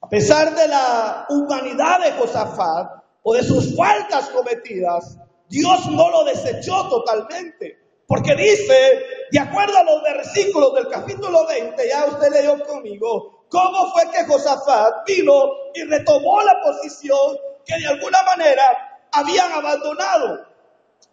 a 0.01 0.07
pesar 0.07 0.55
de 0.55 0.67
la 0.67 1.25
humanidad 1.29 1.99
de 2.03 2.11
Josafat 2.11 3.03
o 3.23 3.33
de 3.33 3.43
sus 3.43 3.75
faltas 3.75 4.29
cometidas, 4.29 5.17
Dios 5.49 5.87
no 5.87 6.11
lo 6.11 6.23
desechó 6.25 6.87
totalmente. 6.87 7.79
Porque 8.05 8.35
dice, 8.35 9.03
de 9.31 9.39
acuerdo 9.39 9.77
a 9.77 9.83
los 9.83 10.03
versículos 10.03 10.75
del 10.75 10.87
capítulo 10.89 11.47
20, 11.47 11.89
ya 11.89 12.05
usted 12.05 12.31
leyó 12.31 12.63
conmigo, 12.63 13.45
cómo 13.49 13.91
fue 13.93 14.11
que 14.11 14.25
Josafat 14.25 15.07
vino 15.07 15.33
y 15.73 15.83
retomó 15.85 16.41
la 16.43 16.61
posición 16.61 17.37
que 17.65 17.79
de 17.79 17.87
alguna 17.87 18.21
manera 18.23 18.92
habían 19.13 19.51
abandonado. 19.51 20.45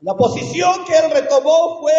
La 0.00 0.14
posición 0.14 0.84
que 0.84 0.96
él 0.96 1.10
retomó 1.10 1.80
fue 1.80 1.92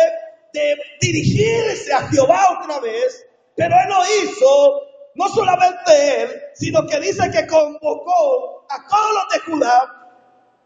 de 0.54 0.76
dirigirse 1.00 1.94
a 1.94 2.08
Jehová 2.10 2.60
otra 2.60 2.80
vez, 2.80 3.26
pero 3.56 3.76
él 3.76 3.90
lo 3.90 4.02
hizo 4.24 4.82
no 5.16 5.28
solamente 5.30 6.24
él, 6.24 6.42
sino 6.54 6.86
que 6.88 7.00
dice 7.00 7.30
que 7.32 7.46
convocó 7.48 8.66
a 8.70 8.88
todos 8.88 9.12
los 9.14 9.34
de 9.34 9.52
Judá. 9.52 9.98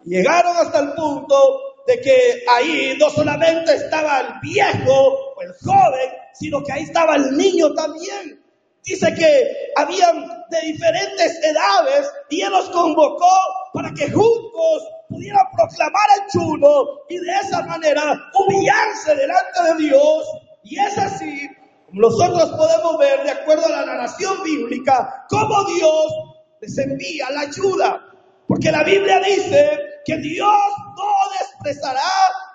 Llegaron 0.04 0.56
hasta 0.58 0.80
el 0.80 0.94
punto 0.94 1.60
de 1.88 2.00
que 2.00 2.44
ahí 2.50 2.96
no 3.00 3.10
solamente 3.10 3.74
estaba 3.74 4.20
el 4.22 4.40
viejo 4.42 5.34
o 5.36 5.42
el 5.42 5.52
joven, 5.54 6.12
sino 6.34 6.64
que 6.64 6.72
ahí 6.72 6.84
estaba 6.84 7.16
el 7.16 7.36
niño 7.36 7.74
también. 7.74 8.44
Dice 8.84 9.14
que 9.16 9.72
habían 9.76 10.46
de 10.50 10.62
diferentes 10.62 11.44
edades 11.44 12.12
y 12.30 12.42
él 12.42 12.52
los 12.52 12.70
convocó 12.70 13.36
para 13.74 13.92
que 13.94 14.12
juntos 14.12 14.84
pudieran 15.10 15.46
proclamar 15.56 16.08
el 16.18 16.32
chulo 16.32 17.06
y 17.10 17.18
de 17.18 17.32
esa 17.44 17.62
manera 17.64 18.22
humillarse 18.34 19.16
delante 19.16 19.64
de 19.64 19.84
Dios. 19.84 20.24
Y 20.64 20.80
es 20.80 20.98
así 20.98 21.50
nosotros 21.96 22.52
podemos 22.52 22.98
ver, 22.98 23.24
de 23.24 23.32
acuerdo 23.32 23.68
a 23.68 23.70
la 23.70 23.86
narración 23.86 24.44
bíblica, 24.44 25.26
cómo 25.30 25.64
Dios 25.64 26.14
les 26.60 26.78
envía 26.78 27.30
la 27.30 27.42
ayuda. 27.42 28.02
Porque 28.48 28.70
la 28.70 28.84
Biblia 28.84 29.22
dice 29.22 29.80
que 30.04 30.18
Dios 30.18 30.58
no 30.98 31.14
despreciará 31.40 32.02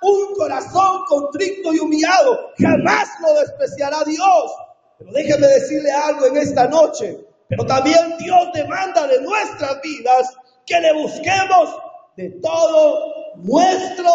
un 0.03 0.35
corazón 0.35 1.05
contrito 1.07 1.73
y 1.73 1.79
humillado. 1.79 2.51
Jamás 2.59 3.09
lo 3.23 3.33
despreciará 3.41 4.05
Dios. 4.05 4.53
Pero 4.99 5.13
déjeme 5.13 5.47
decirle 5.47 5.91
algo 5.91 6.27
en 6.27 6.37
esta 6.37 6.69
noche. 6.69 7.19
Pero 7.49 7.65
también 7.65 8.19
Dios 8.19 8.49
demanda 8.53 9.07
de 9.07 9.23
nuestras 9.23 9.81
vidas 9.81 10.37
que 10.67 10.79
le 10.81 10.93
busquemos 10.93 11.71
de 12.17 12.31
todo 12.43 13.35
nuestro 13.37 14.11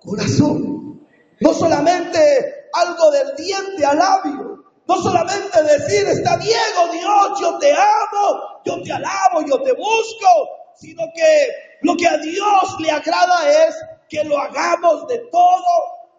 corazón. 0.00 1.06
No 1.40 1.52
solamente 1.52 2.68
algo 2.72 3.10
del 3.10 3.36
diente 3.36 3.84
al 3.84 3.98
labio. 3.98 4.64
No 4.88 4.96
solamente 5.02 5.62
decir, 5.64 6.06
está 6.06 6.36
Diego, 6.36 6.92
Dios, 6.92 7.40
yo 7.40 7.58
te 7.58 7.72
amo, 7.72 8.60
yo 8.64 8.80
te 8.82 8.92
alabo, 8.92 9.44
yo 9.44 9.60
te 9.60 9.72
busco, 9.72 10.28
sino 10.76 11.02
que 11.12 11.48
lo 11.82 11.96
que 11.96 12.06
a 12.06 12.18
Dios 12.18 12.76
le 12.78 12.90
agrada 12.92 13.66
es 13.66 13.74
que 14.08 14.22
lo 14.22 14.38
hagamos 14.38 15.08
de 15.08 15.18
todo 15.32 15.66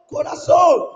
corazón. 0.08 0.88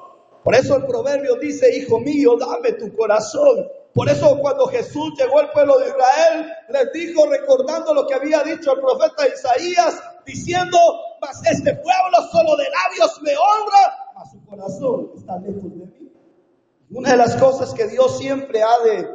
Por 0.43 0.53
eso 0.55 0.75
el 0.75 0.85
proverbio 0.85 1.35
dice, 1.35 1.73
hijo 1.77 1.99
mío, 1.99 2.35
dame 2.37 2.73
tu 2.73 2.93
corazón. 2.93 3.65
Por 3.93 4.09
eso 4.09 4.37
cuando 4.39 4.67
Jesús 4.67 5.13
llegó 5.17 5.39
al 5.39 5.51
pueblo 5.51 5.77
de 5.79 5.87
Israel, 5.87 6.51
les 6.69 6.91
dijo, 6.93 7.25
recordando 7.27 7.93
lo 7.93 8.07
que 8.07 8.13
había 8.13 8.41
dicho 8.43 8.73
el 8.73 8.79
profeta 8.79 9.27
Isaías, 9.27 10.01
diciendo, 10.25 10.77
mas 11.19 11.41
este 11.45 11.73
pueblo 11.75 12.17
solo 12.31 12.55
de 12.55 12.65
labios 12.69 13.21
me 13.21 13.31
honra, 13.31 14.01
su 14.29 14.45
corazón 14.45 15.11
está 15.17 15.37
lejos 15.39 15.63
de 15.63 15.85
mí. 15.85 16.11
Una 16.91 17.11
de 17.11 17.17
las 17.17 17.35
cosas 17.35 17.73
que 17.73 17.87
Dios 17.87 18.17
siempre 18.17 18.61
ha 18.61 18.79
de 18.83 19.09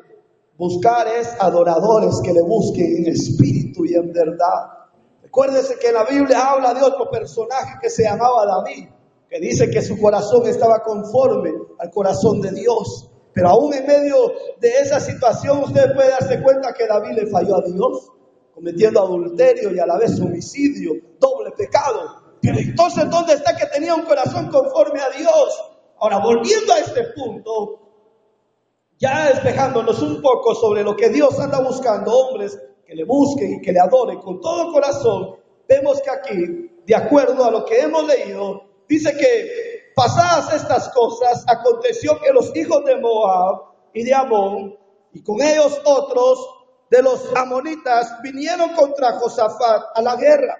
buscar 0.57 1.07
es 1.09 1.29
adoradores 1.39 2.21
que 2.23 2.33
le 2.33 2.43
busquen 2.43 2.99
en 2.99 3.13
espíritu 3.13 3.85
y 3.85 3.95
en 3.95 4.13
verdad. 4.13 4.71
Recuérdese 5.23 5.79
que 5.79 5.93
la 5.93 6.05
Biblia 6.05 6.51
habla 6.51 6.75
de 6.75 6.83
otro 6.83 7.11
personaje 7.11 7.75
que 7.81 7.91
se 7.91 8.05
llamaba 8.05 8.47
David, 8.47 8.89
que 9.29 9.41
dice 9.41 9.71
que 9.71 9.83
su 9.83 9.99
corazón 10.01 10.47
estaba 10.47 10.83
conforme 10.83 11.53
al 11.79 11.91
corazón 11.91 12.41
de 12.41 12.53
Dios. 12.53 13.11
Pero 13.37 13.51
aún 13.51 13.75
en 13.75 13.87
medio 13.87 14.33
de 14.59 14.79
esa 14.79 14.99
situación 14.99 15.59
usted 15.59 15.95
puede 15.95 16.09
darse 16.09 16.43
cuenta 16.43 16.73
que 16.73 16.87
David 16.87 17.17
le 17.17 17.27
falló 17.27 17.57
a 17.57 17.61
Dios, 17.61 18.11
cometiendo 18.55 19.03
adulterio 19.03 19.75
y 19.75 19.79
a 19.79 19.85
la 19.85 19.99
vez 19.99 20.19
homicidio, 20.19 20.95
doble 21.21 21.51
pecado. 21.51 22.39
Pero 22.41 22.59
entonces, 22.59 23.11
¿dónde 23.11 23.35
está 23.35 23.55
que 23.55 23.67
tenía 23.67 23.95
un 23.95 24.07
corazón 24.07 24.49
conforme 24.49 25.03
a 25.03 25.11
Dios? 25.11 25.65
Ahora, 25.99 26.17
volviendo 26.17 26.73
a 26.73 26.79
este 26.79 27.09
punto, 27.15 27.79
ya 28.97 29.29
despejándonos 29.29 30.01
un 30.01 30.23
poco 30.23 30.55
sobre 30.55 30.83
lo 30.83 30.97
que 30.97 31.11
Dios 31.11 31.39
anda 31.39 31.61
buscando, 31.61 32.17
hombres 32.17 32.59
que 32.87 32.95
le 32.95 33.05
busquen 33.05 33.57
y 33.57 33.61
que 33.61 33.71
le 33.71 33.81
adoren 33.81 34.19
con 34.21 34.41
todo 34.41 34.73
corazón, 34.73 35.37
vemos 35.69 36.01
que 36.01 36.09
aquí, 36.09 36.71
de 36.87 36.95
acuerdo 36.95 37.45
a 37.45 37.51
lo 37.51 37.67
que 37.67 37.81
hemos 37.81 38.07
leído, 38.07 38.63
dice 38.89 39.15
que 39.15 39.76
pasadas 39.97 40.53
estas 40.53 40.91
cosas, 40.91 41.43
aconteció 41.49 42.21
que 42.21 42.31
los 42.31 42.55
hijos 42.55 42.85
de 42.85 43.01
Moab 43.01 43.63
y 43.95 44.05
de 44.05 44.15
Amón, 44.15 44.77
y 45.15 45.23
con 45.23 45.41
ellos 45.41 45.81
otros 45.87 46.39
de 46.91 47.03
los 47.03 47.35
amonitas, 47.35 48.21
vinieron 48.23 48.75
contra 48.75 49.13
Josafat 49.13 49.85
a 49.95 50.03
la 50.03 50.17
guerra. 50.17 50.59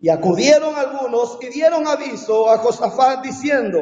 Y 0.00 0.08
acudieron 0.08 0.74
algunos 0.74 1.38
y 1.40 1.48
dieron 1.50 1.86
aviso 1.86 2.50
a 2.50 2.58
Josafat 2.58 3.22
diciendo, 3.22 3.78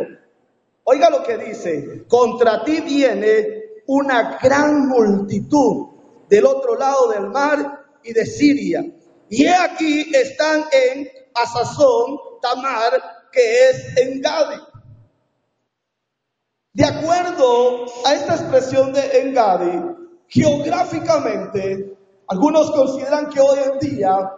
oiga 0.84 1.08
lo 1.08 1.22
que 1.22 1.38
dice, 1.38 2.06
contra 2.06 2.64
ti 2.64 2.82
viene 2.82 3.82
una 3.86 4.38
gran 4.42 4.88
multitud 4.88 5.86
del 6.28 6.44
otro 6.44 6.76
lado 6.76 7.08
del 7.08 7.28
mar 7.28 7.86
y 8.02 8.12
de 8.12 8.26
Siria. 8.26 8.84
Y 9.30 9.46
he 9.46 9.54
aquí 9.54 10.14
están 10.14 10.66
en 10.70 11.08
Asazón, 11.34 12.18
Tamar, 12.42 13.15
que 13.36 13.68
es 13.68 13.96
en 13.98 14.22
Gadi. 14.22 14.56
De 16.72 16.84
acuerdo 16.84 17.84
a 18.06 18.14
esta 18.14 18.34
expresión 18.34 18.94
de 18.94 19.20
Engadi, 19.20 19.94
geográficamente, 20.26 21.96
algunos 22.28 22.70
consideran 22.70 23.28
que 23.28 23.40
hoy 23.40 23.58
en 23.58 23.78
día 23.78 24.32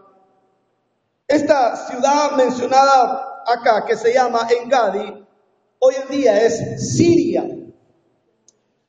esta 1.28 1.76
ciudad 1.76 2.32
mencionada 2.36 3.42
acá, 3.46 3.84
que 3.86 3.96
se 3.96 4.12
llama 4.12 4.48
Engadi, 4.50 5.26
hoy 5.78 5.94
en 6.02 6.16
día 6.16 6.42
es 6.42 6.94
Siria. 6.94 7.44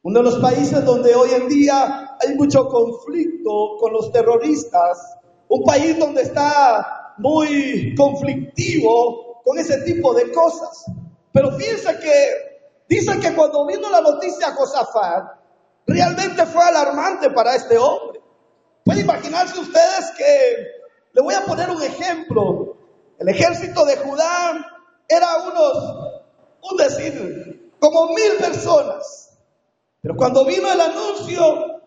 Uno 0.01 0.19
de 0.19 0.25
los 0.25 0.39
países 0.39 0.83
donde 0.85 1.13
hoy 1.13 1.29
en 1.33 1.49
día 1.49 2.17
hay 2.19 2.33
mucho 2.35 2.67
conflicto 2.67 3.77
con 3.79 3.93
los 3.93 4.11
terroristas. 4.11 5.17
Un 5.49 5.63
país 5.63 5.99
donde 5.99 6.23
está 6.23 7.15
muy 7.17 7.93
conflictivo 7.95 9.28
con 9.49 9.57
ese 9.57 9.81
tipo 9.81 10.13
de 10.13 10.31
cosas. 10.31 10.85
Pero 11.33 11.51
fíjense 11.53 11.97
que 11.97 12.69
dice 12.87 13.19
que 13.19 13.33
cuando 13.33 13.65
vino 13.65 13.89
la 13.89 13.99
noticia 13.99 14.49
a 14.49 14.53
Josafat, 14.53 15.23
realmente 15.87 16.45
fue 16.45 16.63
alarmante 16.63 17.31
para 17.31 17.55
este 17.55 17.75
hombre. 17.75 18.21
Pueden 18.85 19.05
imaginarse 19.05 19.59
ustedes 19.59 20.11
que 20.15 20.67
le 21.13 21.21
voy 21.23 21.33
a 21.33 21.45
poner 21.45 21.67
un 21.67 21.81
ejemplo. 21.81 22.77
El 23.17 23.27
ejército 23.27 23.85
de 23.85 23.97
Judá 23.97 24.67
era 25.07 25.37
unos, 25.37 26.21
un 26.69 26.77
decir, 26.77 27.73
como 27.79 28.13
mil 28.13 28.33
personas. 28.39 29.35
Pero 29.99 30.15
cuando 30.15 30.45
vino 30.45 30.71
el 30.71 30.79
anuncio, 30.79 31.81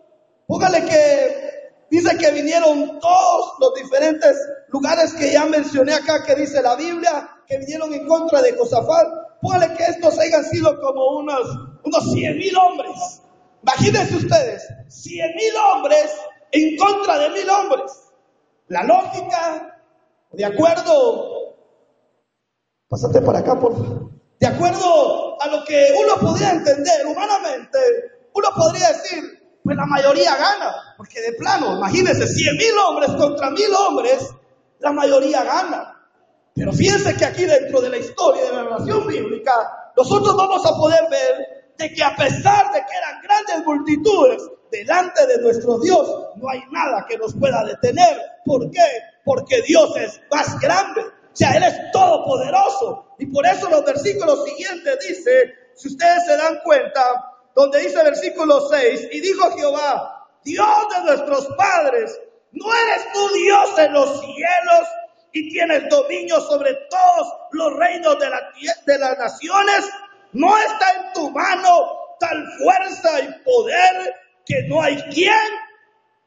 póngale 0.48 0.85
que 0.85 1.53
dice 1.92 2.18
que 2.18 2.33
vinieron 2.33 2.98
todos 2.98 3.53
los 3.61 3.75
diferentes 3.75 4.37
lugares 4.66 5.14
que 5.14 5.31
ya 5.31 5.46
mencioné 5.46 5.94
acá, 5.94 6.25
que 6.25 6.35
dice 6.35 6.61
la 6.61 6.75
Biblia, 6.75 7.29
vinieron 7.59 7.93
en 7.95 8.07
contra 8.07 8.43
de 8.43 8.57
Josafat. 8.57 9.07
Póngale 9.41 9.75
que 9.75 9.85
estos 9.85 10.19
hayan 10.19 10.45
sido 10.45 10.81
como 10.81 11.19
unos, 11.19 11.41
unos 11.85 12.12
100 12.12 12.37
mil 12.38 12.57
hombres. 12.57 13.23
Imagínense 13.62 14.17
ustedes, 14.17 14.67
100 14.88 15.35
mil 15.35 15.55
hombres 15.57 16.11
en 16.51 16.77
contra 16.77 17.19
de 17.19 17.31
mil 17.31 17.49
hombres. 17.49 17.93
La 18.69 18.83
lógica, 18.85 19.81
de 20.33 20.45
acuerdo, 20.45 21.57
pásate 22.88 23.21
para 23.21 23.41
acá, 23.41 23.59
por 23.59 23.73
favor. 23.73 24.11
De 24.38 24.47
acuerdo 24.49 25.41
a 25.41 25.47
lo 25.47 25.65
que 25.65 25.93
uno 25.97 26.17
podría 26.21 26.51
entender 26.51 27.07
humanamente, 27.07 27.79
uno 28.35 28.49
podría 28.57 28.88
decir, 28.88 29.23
pues 29.62 29.77
la 29.77 29.87
mayoría 29.87 30.35
gana, 30.37 30.95
porque 30.97 31.21
de 31.21 31.33
plano, 31.35 31.77
imagínense, 31.77 32.27
100 32.27 32.57
mil 32.57 32.79
hombres 32.88 33.11
contra 33.12 33.51
mil 33.51 33.73
hombres, 33.73 34.31
la 34.81 34.91
mayoría 34.91 35.45
gana. 35.45 36.02
Pero 36.55 36.73
fíjense 36.73 37.17
que 37.17 37.25
aquí 37.25 37.45
dentro 37.45 37.81
de 37.81 37.91
la 37.91 37.99
historia 37.99 38.45
de 38.45 38.53
la 38.53 38.62
relación 38.65 39.07
bíblica, 39.07 39.93
nosotros 39.97 40.37
vamos 40.37 40.65
a 40.67 40.77
poder 40.77 41.09
ver 41.11 41.73
de 41.79 41.95
que 41.95 42.03
a 42.03 42.15
pesar 42.15 42.73
de 42.73 42.81
que 42.81 42.97
eran 42.97 43.23
grandes 43.23 43.67
multitudes, 43.67 44.43
delante 44.73 45.27
de 45.27 45.38
nuestro 45.38 45.79
Dios 45.79 46.09
no 46.37 46.49
hay 46.49 46.62
nada 46.71 47.05
que 47.09 47.19
nos 47.19 47.35
pueda 47.35 47.62
detener. 47.65 48.21
¿Por 48.45 48.71
qué? 48.71 48.87
Porque 49.25 49.61
Dios 49.62 49.95
es 49.97 50.21
más 50.31 50.59
grande. 50.59 51.03
O 51.03 51.37
sea, 51.37 51.53
Él 51.53 51.62
es 51.62 51.93
todopoderoso. 51.93 53.15
Y 53.19 53.27
por 53.27 53.47
eso 53.47 53.69
los 53.71 53.85
versículos 53.85 54.45
siguientes 54.45 54.99
dice, 55.07 55.55
si 55.75 55.88
ustedes 55.88 56.25
se 56.27 56.37
dan 56.37 56.61
cuenta, 56.65 57.33
donde 57.55 57.81
dice 57.81 58.03
versículo 58.03 58.69
6, 58.69 59.09
y 59.12 59.21
dijo 59.21 59.51
Jehová, 59.53 60.29
Dios 60.43 60.87
de 60.97 61.05
nuestros 61.05 61.47
padres, 61.57 62.19
¿no 62.53 62.67
eres 62.67 63.12
tú 63.12 63.29
Dios 63.35 63.79
en 63.79 63.93
los 63.93 64.21
cielos 64.21 64.88
y 65.33 65.51
tienes 65.51 65.88
dominio 65.88 66.40
sobre 66.40 66.75
todos 66.90 67.29
los 67.53 67.77
reinos 67.77 68.18
de, 68.18 68.31
la, 68.31 68.40
de 68.87 68.99
las 68.99 69.18
naciones? 69.18 69.88
¿No 70.33 70.57
está 70.59 70.87
en 70.92 71.12
tu 71.14 71.31
mano 71.31 72.03
tal 72.23 72.47
fuerza 72.59 73.21
y 73.21 73.42
poder 73.45 74.14
que 74.47 74.62
no 74.68 74.81
hay 74.81 74.97
quien 75.12 75.33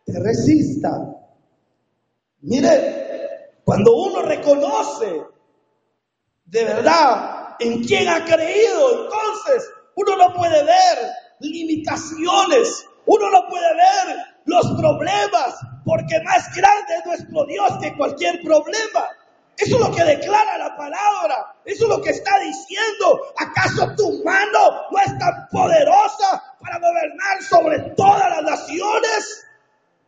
te 0.05 0.19
resista. 0.19 0.91
Mire, 2.41 3.53
cuando 3.63 3.95
uno 3.95 4.21
reconoce 4.21 5.23
de 6.45 6.63
verdad 6.63 7.55
en 7.59 7.83
quién 7.83 8.07
ha 8.07 8.23
creído, 8.23 9.03
entonces 9.03 9.71
uno 9.95 10.15
no 10.15 10.33
puede 10.35 10.63
ver 10.63 10.97
limitaciones, 11.39 12.85
uno 13.05 13.29
no 13.31 13.47
puede 13.49 13.73
ver 13.73 14.17
los 14.45 14.79
problemas, 14.79 15.44
porque 15.85 16.19
más 16.23 16.53
grande 16.55 16.95
es 16.97 17.05
nuestro 17.05 17.45
Dios 17.45 17.71
que 17.79 17.95
cualquier 17.95 18.41
problema. 18.41 19.07
Eso 19.57 19.75
es 19.77 19.87
lo 19.87 19.95
que 19.95 20.03
declara 20.03 20.57
la 20.57 20.75
palabra. 20.75 21.55
Eso 21.63 21.85
es 21.85 21.89
lo 21.89 22.01
que 22.01 22.09
está 22.09 22.39
diciendo. 22.39 23.21
¿Acaso 23.37 23.95
tu 23.95 24.23
mano 24.23 24.59
no 24.91 24.97
es 24.97 25.17
tan 25.17 25.47
poderosa 25.49 26.43
para 26.59 26.79
gobernar 26.79 27.41
sobre 27.47 27.79
todas 27.91 28.29
las 28.31 28.43
naciones? 28.43 29.45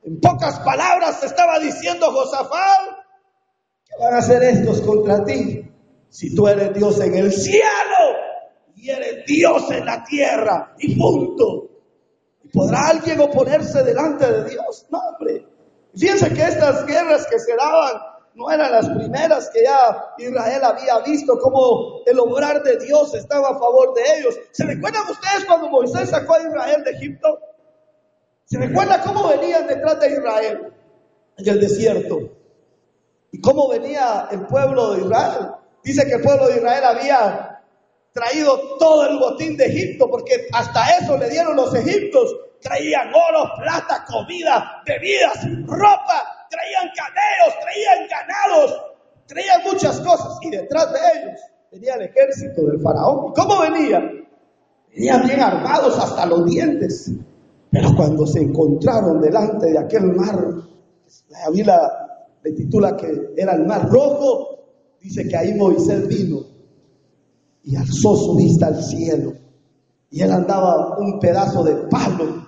En 0.04 0.20
pocas 0.20 0.60
palabras 0.60 1.24
estaba 1.24 1.60
diciendo 1.60 2.12
Josafat, 2.12 2.98
¿qué 3.86 4.04
van 4.04 4.16
a 4.16 4.18
hacer 4.18 4.44
estos 4.44 4.82
contra 4.82 5.24
ti? 5.24 5.64
Si 6.10 6.36
tú 6.36 6.48
eres 6.48 6.74
Dios 6.74 7.00
en 7.00 7.16
el 7.16 7.32
cielo 7.32 8.18
y 8.76 8.90
eres 8.90 9.26
Dios 9.26 9.70
en 9.72 9.86
la 9.86 10.04
tierra 10.04 10.74
y 10.80 10.96
punto. 10.96 11.70
¿Podrá 12.52 12.88
alguien 12.88 13.20
oponerse 13.20 13.84
delante 13.84 14.32
de 14.32 14.50
Dios? 14.50 14.88
No, 14.90 15.00
hombre. 15.00 15.57
Fíjense 15.98 16.34
que 16.34 16.44
estas 16.44 16.86
guerras 16.86 17.26
que 17.28 17.40
se 17.40 17.56
daban 17.56 18.02
no 18.36 18.52
eran 18.52 18.72
las 18.72 18.88
primeras 18.90 19.50
que 19.50 19.64
ya 19.64 20.14
Israel 20.20 20.64
había 20.64 21.00
visto 21.00 21.40
como 21.40 22.02
el 22.06 22.20
obrar 22.20 22.62
de 22.62 22.78
Dios 22.78 23.14
estaba 23.16 23.50
a 23.50 23.60
favor 23.60 23.96
de 23.96 24.02
ellos. 24.20 24.36
¿Se 24.52 24.64
recuerdan 24.64 25.02
ustedes 25.10 25.46
cuando 25.46 25.70
Moisés 25.70 26.10
sacó 26.10 26.36
a 26.36 26.44
Israel 26.44 26.84
de 26.84 26.92
Egipto? 26.92 27.40
¿Se 28.46 28.60
recuerda 28.60 29.02
cómo 29.02 29.28
venían 29.28 29.66
detrás 29.66 30.00
de 30.00 30.12
Israel 30.12 30.74
en 31.38 31.50
el 31.50 31.60
desierto? 31.60 32.20
¿Y 33.32 33.42
cómo 33.42 33.68
venía 33.68 34.28
el 34.32 34.46
pueblo 34.46 34.94
de 34.94 35.02
Israel? 35.02 35.52
Dice 35.84 36.06
que 36.06 36.14
el 36.14 36.22
pueblo 36.22 36.48
de 36.48 36.58
Israel 36.58 36.84
había 36.84 37.64
traído 38.14 38.78
todo 38.78 39.08
el 39.08 39.18
botín 39.18 39.58
de 39.58 39.66
Egipto, 39.66 40.10
porque 40.10 40.48
hasta 40.54 40.98
eso 40.98 41.18
le 41.18 41.30
dieron 41.30 41.56
los 41.56 41.74
egipcios. 41.74 42.36
Traían 42.62 43.10
oro, 43.10 43.52
plata, 43.58 44.06
comida, 44.08 44.82
bebidas, 44.86 45.46
ropa, 45.66 46.48
traían 46.50 46.90
camellos, 46.96 47.60
traían 47.62 48.08
ganados, 48.10 48.82
traían 49.28 49.64
muchas 49.64 50.00
cosas. 50.02 50.38
Y 50.42 50.50
detrás 50.50 50.92
de 50.92 51.00
ellos 51.14 51.40
venía 51.72 51.96
el 51.96 52.04
ejército 52.04 52.66
del 52.66 52.82
faraón. 52.82 53.32
¿Y 53.32 53.34
cómo 53.40 53.60
venían? 53.62 54.28
Venían 54.92 55.28
bien 55.28 55.40
armados 55.40 55.98
hasta 56.00 56.26
los 56.26 56.46
dientes. 56.46 57.12
Pero 57.70 57.96
cuando 57.96 58.26
se 58.26 58.40
encontraron 58.40 59.22
delante 59.22 59.72
de 59.72 59.78
aquel 59.78 60.06
mar, 60.06 60.40
la 61.30 61.50
Biblia 61.52 61.80
le 62.44 62.52
titula 62.54 62.96
que 62.96 63.34
era 63.36 63.54
el 63.54 63.66
mar 63.66 63.90
rojo, 63.90 64.60
dice 65.02 65.28
que 65.28 65.38
ahí 65.38 65.54
Moisés 65.54 66.08
vino 66.08 66.58
y 67.64 67.76
alzó 67.76 68.16
su 68.16 68.36
vista 68.36 68.68
al 68.68 68.82
cielo. 68.82 69.34
Y 70.10 70.22
él 70.22 70.32
andaba 70.32 70.98
un 70.98 71.20
pedazo 71.20 71.64
de 71.64 71.76
palo. 71.90 72.47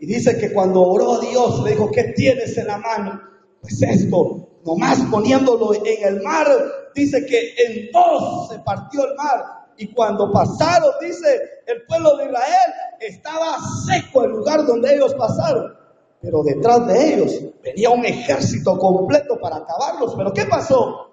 Y 0.00 0.06
dice 0.06 0.38
que 0.38 0.52
cuando 0.52 0.82
oró 0.82 1.14
a 1.14 1.20
Dios, 1.20 1.62
le 1.62 1.72
dijo, 1.72 1.90
¿qué 1.90 2.04
tienes 2.16 2.56
en 2.56 2.66
la 2.66 2.78
mano? 2.78 3.20
Pues 3.60 3.82
esto, 3.82 4.48
nomás 4.64 4.98
poniéndolo 5.10 5.74
en 5.74 6.04
el 6.04 6.22
mar, 6.22 6.46
dice 6.94 7.26
que 7.26 7.54
en 7.58 7.92
dos 7.92 8.48
se 8.48 8.58
partió 8.60 9.04
el 9.04 9.14
mar. 9.16 9.44
Y 9.76 9.92
cuando 9.92 10.32
pasaron, 10.32 10.90
dice, 11.00 11.62
el 11.66 11.84
pueblo 11.86 12.16
de 12.16 12.24
Israel 12.24 12.72
estaba 13.00 13.58
seco 13.86 14.24
el 14.24 14.30
lugar 14.30 14.66
donde 14.66 14.94
ellos 14.94 15.14
pasaron. 15.14 15.74
Pero 16.22 16.42
detrás 16.42 16.86
de 16.86 17.14
ellos 17.14 17.40
venía 17.62 17.90
un 17.90 18.04
ejército 18.04 18.78
completo 18.78 19.38
para 19.40 19.56
acabarlos. 19.56 20.14
Pero 20.16 20.32
¿qué 20.32 20.44
pasó? 20.44 21.10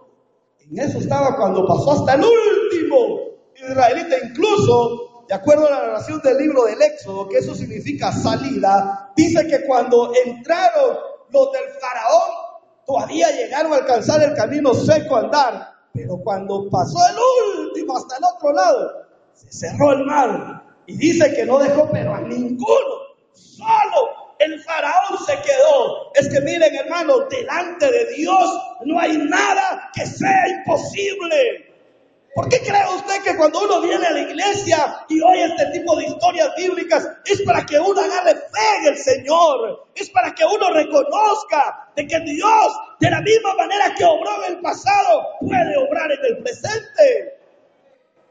En 0.59 0.79
eso 0.79 0.99
estaba 0.99 1.37
cuando 1.37 1.65
pasó 1.65 1.91
hasta 1.91 2.15
el 2.15 2.21
último 2.21 3.19
israelita, 3.55 4.15
incluso, 4.29 5.16
de 5.27 5.35
acuerdo 5.35 5.67
a 5.67 5.71
la 5.71 5.81
narración 5.81 6.21
del 6.21 6.37
libro 6.37 6.63
del 6.65 6.81
Éxodo, 6.81 7.27
que 7.27 7.39
eso 7.39 7.53
significa 7.53 8.11
salida, 8.11 9.11
dice 9.15 9.45
que 9.47 9.65
cuando 9.65 10.13
entraron 10.25 10.97
los 11.29 11.51
del 11.51 11.69
faraón 11.79 12.31
todavía 12.85 13.29
llegaron 13.31 13.73
a 13.73 13.77
alcanzar 13.77 14.23
el 14.23 14.33
camino 14.33 14.73
seco 14.73 15.17
a 15.17 15.19
andar, 15.19 15.73
pero 15.93 16.17
cuando 16.23 16.69
pasó 16.69 16.97
el 17.09 17.65
último 17.67 17.97
hasta 17.97 18.17
el 18.17 18.23
otro 18.23 18.53
lado, 18.53 18.91
se 19.33 19.51
cerró 19.51 19.91
el 19.91 20.05
mar 20.05 20.63
y 20.85 20.95
dice 20.95 21.33
que 21.33 21.45
no 21.45 21.59
dejó 21.59 21.89
pero 21.91 22.15
a 22.15 22.21
ninguno, 22.21 22.95
solo 23.33 24.27
el 24.39 24.61
faraón 24.63 25.17
se 25.25 25.33
quedó. 25.41 26.13
Es 26.13 26.29
que 26.29 26.41
miren 26.41 26.73
hermanos, 26.75 27.25
delante 27.29 27.91
de 27.91 28.13
Dios 28.13 28.61
no 28.85 28.99
hay 28.99 29.17
nada 29.17 29.89
que 29.93 30.05
sea 30.05 30.47
imposible. 30.47 31.76
¿Por 32.37 32.49
qué 32.49 32.59
cree 32.59 32.85
usted 32.95 33.23
que 33.23 33.35
cuando 33.35 33.63
uno 33.63 33.81
viene 33.81 34.05
a 34.05 34.11
la 34.11 34.19
iglesia 34.19 35.05
y 35.09 35.19
oye 35.21 35.45
este 35.45 35.79
tipo 35.79 35.95
de 35.95 36.05
historias 36.05 36.51
bíblicas 36.55 37.09
es 37.25 37.41
para 37.41 37.65
que 37.65 37.79
uno 37.79 37.99
agarre 37.99 38.35
fe 38.35 38.77
en 38.79 38.93
el 38.93 38.97
Señor? 38.99 39.87
Es 39.95 40.11
para 40.11 40.35
que 40.35 40.45
uno 40.45 40.71
reconozca 40.71 41.89
de 41.95 42.05
que 42.05 42.19
Dios, 42.19 42.79
de 42.99 43.09
la 43.09 43.21
misma 43.21 43.55
manera 43.55 43.91
que 43.97 44.05
obró 44.05 44.45
en 44.45 44.53
el 44.53 44.61
pasado, 44.61 45.23
puede 45.39 45.77
obrar 45.77 46.11
en 46.11 46.25
el 46.25 46.43
presente. 46.43 47.39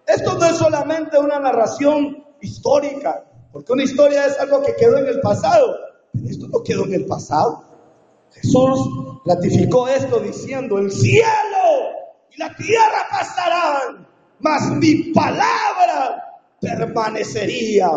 Esto 0.06 0.38
no 0.38 0.44
es 0.44 0.56
solamente 0.56 1.18
una 1.18 1.40
narración 1.40 2.24
histórica, 2.40 3.24
porque 3.52 3.72
una 3.72 3.82
historia 3.82 4.26
es 4.26 4.38
algo 4.38 4.62
que 4.62 4.76
quedó 4.76 4.98
en 4.98 5.08
el 5.08 5.20
pasado, 5.20 5.74
pero 6.12 6.28
esto 6.28 6.46
no 6.46 6.62
quedó 6.62 6.84
en 6.84 6.94
el 6.94 7.06
pasado. 7.06 7.64
Jesús 8.30 8.88
ratificó 9.24 9.88
esto 9.88 10.20
diciendo, 10.20 10.78
el 10.78 10.92
cielo 10.92 11.96
la 12.36 12.54
tierra 12.54 13.06
pasarán, 13.10 14.06
mas 14.40 14.70
mi 14.72 15.12
palabra 15.12 16.40
permanecería. 16.60 17.88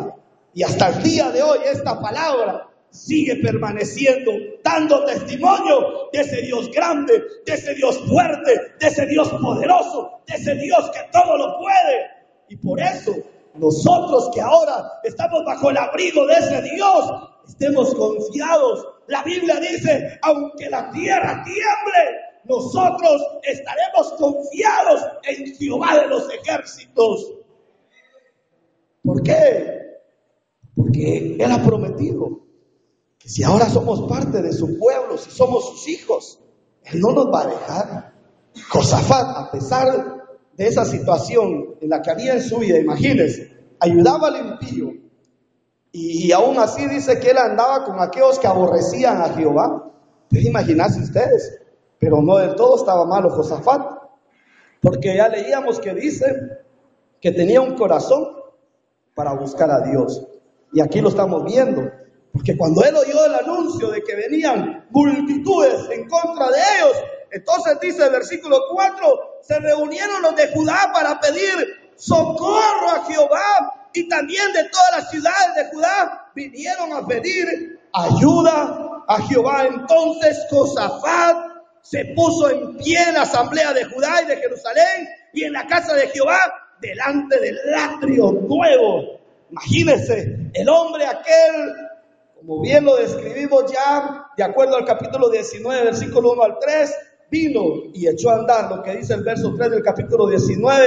Y 0.54 0.63
hasta 0.63 0.90
el 0.90 1.04
día 1.04 1.29
de 1.29 1.44
hoy 1.44 1.60
esta 1.65 2.00
palabra 2.00 2.67
sigue 2.90 3.35
permaneciendo, 3.37 4.31
dando 4.63 5.06
testimonio 5.06 6.10
de 6.12 6.21
ese 6.21 6.42
Dios 6.42 6.71
grande, 6.71 7.21
de 7.46 7.54
ese 7.54 7.75
Dios 7.75 8.00
fuerte, 8.08 8.73
de 8.79 8.87
ese 8.87 9.06
Dios 9.06 9.29
poderoso, 9.29 10.21
de 10.27 10.35
ese 10.35 10.56
Dios 10.56 10.90
que 10.92 11.02
todo 11.12 11.37
lo 11.37 11.58
puede. 11.60 12.08
Y 12.48 12.58
por 12.58 12.79
eso 12.79 13.15
nosotros 13.56 14.29
que 14.33 14.42
ahora 14.42 15.00
estamos 15.04 15.44
bajo 15.46 15.69
el 15.69 15.77
abrigo 15.77 16.25
de 16.25 16.33
ese 16.33 16.62
Dios, 16.62 17.12
estemos 17.48 17.94
confiados. 17.94 18.87
La 19.08 19.23
Biblia 19.23 19.60
dice, 19.60 20.19
aunque 20.21 20.69
la 20.69 20.90
tierra 20.92 21.44
tiemble, 21.44 22.29
nosotros 22.46 23.21
estaremos 23.44 24.13
confiados 24.17 25.02
en 25.23 25.56
Jehová 25.56 26.00
de 26.02 26.08
los 26.08 26.29
ejércitos. 26.33 27.33
¿Por 29.04 29.23
qué? 29.23 30.02
Porque 30.75 31.35
Él 31.40 31.52
ha 31.52 31.63
prometido 31.63 32.42
que 33.17 33.29
si 33.29 33.44
ahora 33.44 33.69
somos 33.69 34.10
parte 34.10 34.42
de 34.42 34.54
su 34.54 34.77
pueblo, 34.77 35.17
si 35.17 35.31
somos 35.31 35.69
sus 35.69 35.87
hijos, 35.87 36.40
Él 36.83 37.00
no 37.02 37.12
nos 37.12 37.27
va 37.27 37.42
a 37.42 37.48
dejar. 37.48 38.13
Josafat, 38.69 39.37
a 39.37 39.52
pesar 39.52 40.25
de 40.54 40.67
esa 40.67 40.85
situación 40.85 41.75
en 41.81 41.90
la 41.90 42.02
que 42.02 42.12
había 42.12 42.33
en 42.33 42.42
su 42.42 42.58
vida, 42.58 42.77
imagínense, 42.77 43.58
ayudaba 43.79 44.27
al 44.27 44.48
impío 44.48 45.00
y, 45.92 46.31
aún 46.31 46.60
así 46.60 46.85
dice 46.87 47.19
que 47.19 47.31
él 47.31 47.37
andaba 47.37 47.83
con 47.83 48.00
aquellos 48.00 48.37
que 48.37 48.48
aborrecían 48.48 49.21
a 49.21 49.29
Jehová. 49.29 49.92
Imagínense 50.31 51.00
ustedes, 51.00 51.60
pero 52.00 52.21
no 52.21 52.37
del 52.37 52.56
todo 52.56 52.77
estaba 52.77 53.06
malo 53.06 53.29
Josafat, 53.29 54.00
porque 54.81 55.15
ya 55.15 55.27
leíamos 55.27 55.79
que 55.79 55.93
dice 55.93 56.63
que 57.19 57.31
tenía 57.31 57.62
un 57.62 57.75
corazón 57.75 58.37
para 59.13 59.33
buscar 59.33 59.69
a 59.69 59.81
Dios. 59.81 60.25
Y 60.71 60.81
aquí 60.81 61.02
lo 61.02 61.10
estamos 61.10 61.43
viendo, 61.43 61.91
porque 62.31 62.56
cuando 62.58 62.83
él 62.83 62.95
oyó 62.95 63.25
el 63.25 63.35
anuncio 63.35 63.91
de 63.91 64.02
que 64.04 64.15
venían 64.15 64.87
multitudes 64.91 65.89
en 65.89 66.08
contra 66.08 66.47
de 66.47 66.60
ellos, 66.77 67.04
entonces 67.31 67.79
dice 67.81 68.06
el 68.06 68.12
versículo 68.12 68.58
4, 68.71 69.39
se 69.41 69.60
reunieron 69.60 70.21
los 70.21 70.35
de 70.35 70.52
Judá 70.54 70.91
para 70.93 71.19
pedir 71.19 71.91
socorro 71.95 72.89
a 72.89 73.06
Jehová 73.06 73.89
y 73.93 74.08
también 74.08 74.54
de 74.54 74.69
todas 74.69 74.91
las 74.97 75.10
ciudades 75.10 75.56
de 75.56 75.65
Judá 75.71 76.31
vinieron 76.33 76.93
a 76.93 77.06
pedir 77.06 77.79
ayuda 77.93 79.04
a 79.08 79.21
Jehová. 79.23 79.65
Entonces 79.65 80.45
Josafat 80.50 81.48
se 81.90 82.06
puso 82.15 82.52
en 82.52 82.77
pie 82.77 83.00
en 83.08 83.15
la 83.15 83.23
asamblea 83.23 83.73
de 83.73 83.83
Judá 83.85 84.21
y 84.23 84.27
de 84.27 84.37
Jerusalén 84.37 85.08
y 85.33 85.44
en 85.44 85.54
la 85.54 85.65
casa 85.65 85.96
de 85.96 86.08
Jehová 86.10 86.37
delante 86.79 87.40
del 87.40 87.58
atrio 87.73 88.31
nuevo. 88.31 89.19
Imagínense, 89.50 90.52
el 90.54 90.69
hombre 90.69 91.08
aquel, 91.08 91.73
como 92.35 92.62
bien 92.62 92.85
lo 92.85 92.96
describimos 92.96 93.71
ya, 93.71 94.27
de 94.37 94.44
acuerdo 94.44 94.75
al 94.75 94.85
capítulo 94.85 95.31
19, 95.31 95.85
versículo 95.85 96.33
1 96.33 96.44
al 96.44 96.60
3, 96.60 96.96
vino 97.31 97.63
y 97.92 98.08
echó 98.08 98.29
a 98.29 98.35
andar 98.35 98.69
lo 98.69 98.83
que 98.83 98.96
dice 98.96 99.15
el 99.15 99.23
verso 99.23 99.56
3 99.58 99.71
del 99.71 99.81
capítulo 99.81 100.27
19, 100.27 100.85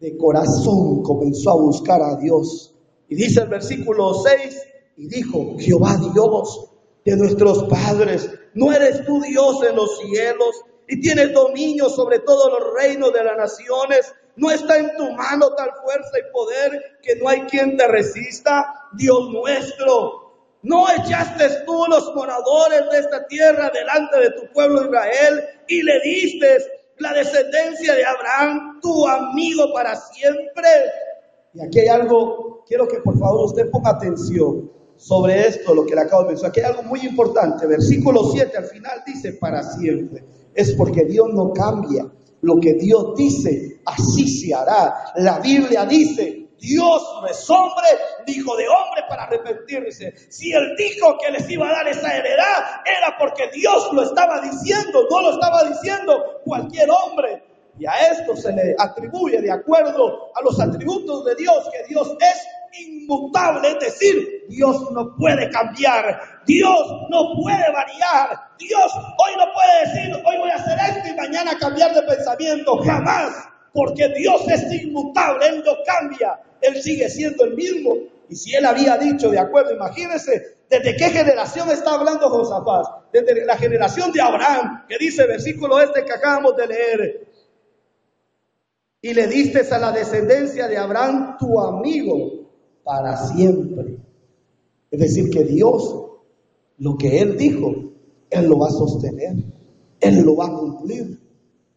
de 0.00 0.16
corazón 0.16 1.04
comenzó 1.04 1.52
a 1.52 1.56
buscar 1.56 2.02
a 2.02 2.16
Dios. 2.16 2.74
Y 3.08 3.14
dice 3.14 3.42
el 3.42 3.48
versículo 3.48 4.12
6, 4.14 4.62
Y 4.96 5.06
dijo, 5.06 5.54
Jehová 5.56 5.96
Dios 6.12 6.70
de 7.06 7.16
nuestros 7.16 7.64
padres, 7.64 8.28
¿no 8.54 8.72
eres 8.72 9.04
tú 9.04 9.22
Dios 9.22 9.62
en 9.62 9.76
los 9.76 10.00
cielos 10.00 10.64
y 10.88 11.00
tienes 11.00 11.32
dominio 11.32 11.88
sobre 11.88 12.18
todos 12.18 12.52
los 12.52 12.74
reinos 12.74 13.12
de 13.12 13.22
las 13.22 13.36
naciones? 13.36 14.12
¿No 14.34 14.50
está 14.50 14.76
en 14.76 14.94
tu 14.96 15.12
mano 15.12 15.54
tal 15.54 15.70
fuerza 15.84 16.18
y 16.18 16.32
poder 16.32 16.98
que 17.02 17.14
no 17.16 17.28
hay 17.28 17.42
quien 17.42 17.76
te 17.76 17.86
resista? 17.86 18.88
Dios 18.94 19.30
nuestro, 19.30 20.26
¿No 20.62 20.86
echaste 20.90 21.62
tú 21.64 21.84
los 21.88 22.12
moradores 22.12 22.90
de 22.90 22.98
esta 22.98 23.24
tierra 23.28 23.70
delante 23.72 24.18
de 24.18 24.30
tu 24.32 24.52
pueblo 24.52 24.86
Israel 24.86 25.44
y 25.68 25.80
le 25.82 26.00
diste 26.00 26.58
la 26.98 27.12
descendencia 27.12 27.94
de 27.94 28.04
Abraham, 28.04 28.80
tu 28.80 29.06
amigo 29.06 29.72
para 29.72 29.94
siempre? 29.94 30.68
Y 31.54 31.64
aquí 31.64 31.80
hay 31.80 31.86
algo, 31.86 32.64
quiero 32.66 32.88
que 32.88 32.98
por 32.98 33.16
favor 33.16 33.46
usted 33.46 33.70
ponga 33.70 33.90
atención 33.90 34.68
sobre 34.96 35.46
esto, 35.46 35.74
lo 35.74 35.84
que 35.86 35.94
le 35.94 36.02
acabo 36.02 36.22
de 36.22 36.28
mencionar. 36.28 36.50
Aquí 36.50 36.60
hay 36.60 36.66
algo 36.66 36.82
muy 36.82 37.00
importante. 37.00 37.66
Versículo 37.66 38.30
7 38.32 38.56
al 38.56 38.64
final 38.64 39.02
dice 39.06 39.34
para 39.34 39.62
siempre. 39.62 40.24
Es 40.54 40.72
porque 40.72 41.04
Dios 41.04 41.28
no 41.32 41.52
cambia. 41.52 42.06
Lo 42.42 42.60
que 42.60 42.74
Dios 42.74 43.14
dice, 43.16 43.80
así 43.84 44.28
se 44.28 44.54
hará. 44.54 45.12
La 45.16 45.40
Biblia 45.40 45.84
dice, 45.84 46.46
Dios 46.58 47.02
no 47.20 47.26
es 47.26 47.50
hombre, 47.50 47.86
dijo 48.26 48.56
de 48.56 48.66
hombre 48.68 49.02
para 49.08 49.24
arrepentirse. 49.24 50.14
Si 50.30 50.52
él 50.52 50.74
dijo 50.76 51.16
que 51.18 51.32
les 51.32 51.48
iba 51.50 51.68
a 51.68 51.72
dar 51.72 51.88
esa 51.88 52.16
heredad, 52.16 52.82
era 52.84 53.16
porque 53.18 53.50
Dios 53.52 53.90
lo 53.92 54.02
estaba 54.02 54.40
diciendo, 54.40 55.06
no 55.10 55.22
lo 55.22 55.30
estaba 55.32 55.64
diciendo 55.64 56.40
cualquier 56.44 56.88
hombre. 56.90 57.42
Y 57.78 57.86
a 57.86 57.92
esto 58.12 58.36
se 58.36 58.52
le 58.52 58.74
atribuye, 58.78 59.40
de 59.42 59.50
acuerdo 59.50 60.30
a 60.34 60.42
los 60.42 60.58
atributos 60.60 61.24
de 61.24 61.34
Dios, 61.34 61.68
que 61.72 61.86
Dios 61.88 62.16
es 62.20 62.80
inmutable, 62.80 63.68
es 63.68 63.78
decir, 63.80 64.44
Dios 64.48 64.90
no 64.92 65.14
puede 65.16 65.48
cambiar, 65.50 66.20
Dios 66.46 66.86
no 67.10 67.34
puede 67.42 67.72
variar, 67.72 68.38
Dios 68.58 68.92
hoy 68.94 69.32
no 69.38 69.46
puede 69.52 69.86
decir, 69.86 70.14
hoy 70.24 70.38
voy 70.38 70.50
a 70.50 70.56
hacer 70.56 70.78
esto 70.96 71.08
y 71.08 71.16
mañana 71.16 71.58
cambiar 71.58 71.94
de 71.94 72.02
pensamiento, 72.02 72.78
jamás 72.78 73.32
porque 73.76 74.08
Dios 74.16 74.42
es 74.48 74.72
inmutable, 74.72 75.46
Él 75.48 75.62
no 75.64 75.72
cambia, 75.84 76.40
Él 76.62 76.82
sigue 76.82 77.10
siendo 77.10 77.44
el 77.44 77.54
mismo. 77.54 77.94
Y 78.28 78.34
si 78.34 78.54
Él 78.54 78.64
había 78.64 78.96
dicho, 78.96 79.30
de 79.30 79.38
acuerdo, 79.38 79.74
imagínense, 79.74 80.56
¿desde 80.68 80.96
qué 80.96 81.10
generación 81.10 81.70
está 81.70 81.92
hablando 81.92 82.30
Josafat? 82.30 83.12
Desde 83.12 83.44
la 83.44 83.56
generación 83.56 84.10
de 84.12 84.22
Abraham, 84.22 84.86
que 84.88 84.96
dice 84.98 85.26
versículo 85.26 85.78
este 85.78 86.04
que 86.06 86.12
acabamos 86.12 86.56
de 86.56 86.66
leer. 86.66 87.25
Y 89.06 89.14
le 89.14 89.28
diste 89.28 89.60
a 89.72 89.78
la 89.78 89.92
descendencia 89.92 90.66
de 90.66 90.76
Abraham 90.76 91.36
tu 91.38 91.60
amigo 91.60 92.50
para 92.82 93.16
siempre. 93.16 94.00
Es 94.90 94.98
decir, 94.98 95.30
que 95.30 95.44
Dios, 95.44 95.94
lo 96.78 96.96
que 96.96 97.20
Él 97.20 97.36
dijo, 97.36 97.72
Él 98.30 98.48
lo 98.48 98.58
va 98.58 98.66
a 98.66 98.70
sostener, 98.70 99.36
Él 100.00 100.22
lo 100.22 100.34
va 100.34 100.46
a 100.46 100.52
cumplir, 100.52 101.20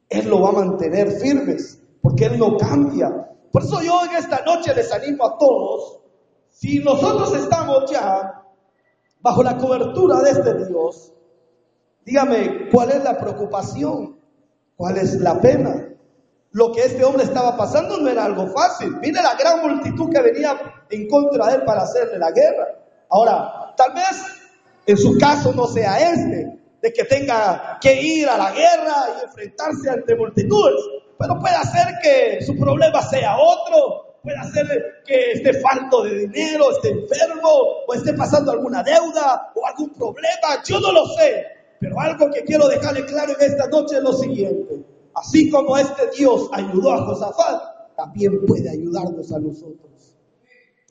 Él 0.09 0.27
lo 0.27 0.41
va 0.41 0.49
a 0.49 0.53
mantener 0.53 1.11
firmes 1.11 1.79
porque 2.01 2.25
Él 2.25 2.39
no 2.39 2.57
cambia. 2.57 3.29
Por 3.51 3.61
eso 3.61 3.79
yo 3.83 4.05
en 4.05 4.17
esta 4.17 4.43
noche 4.43 4.73
les 4.73 4.91
animo 4.91 5.23
a 5.27 5.37
todos, 5.37 5.99
si 6.49 6.79
nosotros 6.79 7.35
estamos 7.35 7.91
ya 7.91 8.43
bajo 9.21 9.43
la 9.43 9.55
cobertura 9.55 10.19
de 10.23 10.31
este 10.31 10.65
Dios, 10.65 11.13
dígame, 12.03 12.69
¿cuál 12.71 12.89
es 12.89 13.03
la 13.03 13.19
preocupación? 13.19 14.17
¿Cuál 14.75 14.97
es 14.97 15.13
la 15.21 15.39
pena? 15.39 15.88
Lo 16.51 16.71
que 16.71 16.81
este 16.81 17.03
hombre 17.03 17.23
estaba 17.23 17.55
pasando 17.55 17.97
no 17.97 18.09
era 18.09 18.25
algo 18.25 18.47
fácil. 18.47 18.97
Mire 19.01 19.21
la 19.21 19.35
gran 19.35 19.61
multitud 19.61 20.09
que 20.11 20.21
venía 20.21 20.83
en 20.89 21.07
contra 21.07 21.47
de 21.47 21.55
él 21.55 21.63
para 21.63 21.83
hacerle 21.83 22.17
la 22.17 22.31
guerra. 22.31 22.67
Ahora, 23.09 23.73
tal 23.77 23.93
vez 23.93 24.39
en 24.85 24.97
su 24.97 25.17
caso 25.19 25.53
no 25.53 25.67
sea 25.67 26.11
este, 26.11 26.59
de 26.81 26.93
que 26.93 27.03
tenga 27.03 27.77
que 27.79 28.01
ir 28.01 28.27
a 28.27 28.37
la 28.37 28.51
guerra 28.51 28.95
y 29.19 29.25
enfrentarse 29.25 29.89
ante 29.89 30.15
multitudes. 30.15 30.81
Pero 31.19 31.39
puede 31.39 31.55
hacer 31.55 31.99
que 32.01 32.43
su 32.43 32.57
problema 32.57 33.01
sea 33.03 33.37
otro, 33.37 34.17
puede 34.23 34.37
hacer 34.37 35.03
que 35.05 35.33
esté 35.33 35.59
falto 35.59 36.03
de 36.03 36.27
dinero, 36.27 36.71
esté 36.71 36.89
enfermo, 36.89 37.49
o 37.87 37.93
esté 37.93 38.13
pasando 38.13 38.51
alguna 38.51 38.81
deuda 38.81 39.51
o 39.53 39.65
algún 39.67 39.89
problema, 39.93 40.63
yo 40.65 40.79
no 40.79 40.91
lo 40.91 41.05
sé. 41.07 41.45
Pero 41.79 41.99
algo 41.99 42.31
que 42.31 42.43
quiero 42.43 42.67
dejarle 42.67 43.05
claro 43.05 43.33
en 43.39 43.51
esta 43.51 43.67
noche 43.67 43.97
es 43.97 44.03
lo 44.03 44.13
siguiente. 44.13 44.78
Así 45.19 45.49
como 45.49 45.77
este 45.77 46.09
Dios 46.17 46.49
ayudó 46.53 46.93
a 46.93 47.05
Josafat, 47.05 47.95
también 47.97 48.45
puede 48.45 48.69
ayudarnos 48.69 49.29
a 49.33 49.39
nosotros. 49.39 50.15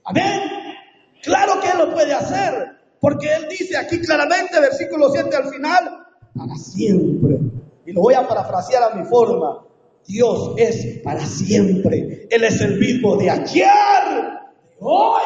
Amén. 0.04 0.42
Claro 1.22 1.58
que 1.60 1.68
Él 1.68 1.78
lo 1.78 1.94
puede 1.94 2.12
hacer, 2.12 2.76
porque 3.00 3.26
Él 3.32 3.46
dice 3.48 3.78
aquí 3.78 3.98
claramente, 4.00 4.60
versículo 4.60 5.08
7 5.10 5.34
al 5.34 5.48
final, 5.48 6.06
para 6.36 6.54
siempre. 6.56 7.38
Y 7.86 7.92
lo 7.92 8.02
voy 8.02 8.14
a 8.14 8.28
parafrasear 8.28 8.92
a 8.92 8.94
mi 8.96 9.06
forma. 9.06 9.64
Dios 10.06 10.52
es 10.58 11.00
para 11.02 11.24
siempre. 11.24 12.28
Él 12.30 12.44
es 12.44 12.60
el 12.60 12.78
mismo 12.78 13.16
de 13.16 13.30
ayer, 13.30 13.64
de 13.64 14.76
hoy 14.80 15.22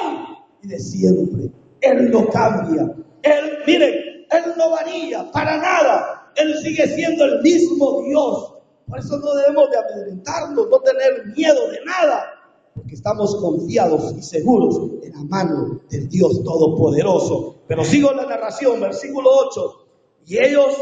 y 0.62 0.68
de 0.68 0.78
siempre. 0.78 1.50
Él 1.80 2.08
no 2.08 2.28
cambia. 2.28 2.94
Él, 3.22 3.58
miren, 3.66 3.94
Él 4.30 4.52
no 4.56 4.70
varía 4.70 5.28
para 5.32 5.56
nada. 5.56 6.32
Él 6.36 6.54
sigue 6.62 6.86
siendo 6.86 7.24
el 7.24 7.42
mismo 7.42 8.02
Dios. 8.02 8.52
Por 8.92 8.98
eso 8.98 9.16
no 9.16 9.34
debemos 9.36 9.70
de 9.70 9.78
amedrentarnos, 9.78 10.68
no 10.68 10.80
tener 10.80 11.24
miedo 11.34 11.66
de 11.70 11.82
nada, 11.82 12.26
porque 12.74 12.92
estamos 12.94 13.34
confiados 13.36 14.12
y 14.18 14.22
seguros 14.22 14.78
en 15.02 15.12
la 15.14 15.24
mano 15.24 15.80
del 15.88 16.10
Dios 16.10 16.44
Todopoderoso. 16.44 17.56
Pero 17.66 17.84
sigo 17.84 18.12
la 18.12 18.26
narración, 18.26 18.78
versículo 18.82 19.30
8. 19.48 19.86
Y 20.26 20.44
ellos 20.44 20.76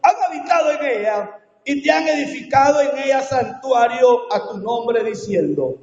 han 0.00 0.14
habitado 0.30 0.70
en 0.70 0.98
ella 0.98 1.40
y 1.66 1.82
te 1.82 1.90
han 1.90 2.08
edificado 2.08 2.80
en 2.80 2.96
ella 2.96 3.20
santuario 3.20 4.32
a 4.32 4.48
tu 4.48 4.56
nombre 4.56 5.04
diciendo, 5.04 5.76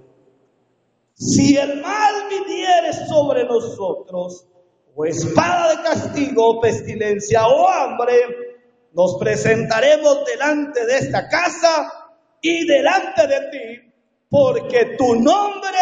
si 1.14 1.56
el 1.56 1.84
mal 1.84 2.14
viniere 2.32 2.94
sobre 3.08 3.44
nosotros, 3.46 4.48
o 4.96 5.06
espada 5.06 5.76
de 5.76 5.84
castigo, 5.84 6.60
pestilencia 6.60 7.48
o 7.48 7.68
hambre, 7.68 8.49
nos 8.94 9.18
presentaremos 9.20 10.26
delante 10.26 10.86
de 10.86 10.98
esta 10.98 11.28
casa 11.28 11.92
y 12.42 12.66
delante 12.66 13.28
de 13.28 13.40
ti, 13.52 13.94
porque 14.30 14.96
tu 14.98 15.16
nombre 15.16 15.78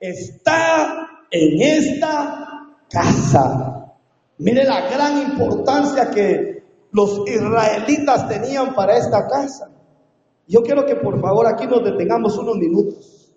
está 0.00 1.24
en 1.30 1.60
esta 1.60 2.76
casa. 2.88 3.94
Mire 4.38 4.64
la 4.64 4.88
gran 4.88 5.22
importancia 5.22 6.10
que 6.10 6.62
los 6.92 7.28
israelitas 7.28 8.28
tenían 8.28 8.74
para 8.74 8.96
esta 8.96 9.28
casa. 9.28 9.70
Yo 10.46 10.62
quiero 10.62 10.84
que 10.86 10.96
por 10.96 11.20
favor 11.20 11.46
aquí 11.46 11.66
nos 11.66 11.84
detengamos 11.84 12.36
unos 12.38 12.56
minutos. 12.56 13.32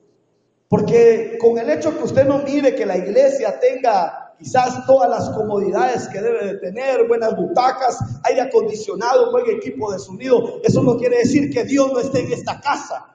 Porque 0.68 1.38
con 1.40 1.60
el 1.60 1.70
hecho 1.70 1.96
que 1.96 2.04
usted 2.04 2.26
no 2.26 2.40
mire 2.40 2.74
que 2.74 2.86
la 2.86 2.98
iglesia 2.98 3.60
tenga 3.60 4.23
quizás 4.44 4.86
todas 4.86 5.10
las 5.10 5.30
comodidades 5.30 6.10
que 6.10 6.22
debe 6.22 6.46
de 6.46 6.58
tener, 6.58 7.08
buenas 7.08 7.34
butacas, 7.36 7.98
aire 8.24 8.42
acondicionado, 8.42 9.32
buen 9.32 9.50
equipo 9.50 9.92
de 9.92 10.00
sonido, 10.00 10.60
eso 10.64 10.84
no 10.84 10.98
quiere 10.98 11.20
decir 11.20 11.50
que 11.50 11.64
Dios 11.64 11.92
no 11.94 12.00
esté 12.00 12.20
en 12.20 12.34
esta 12.34 12.60
casa. 12.60 13.08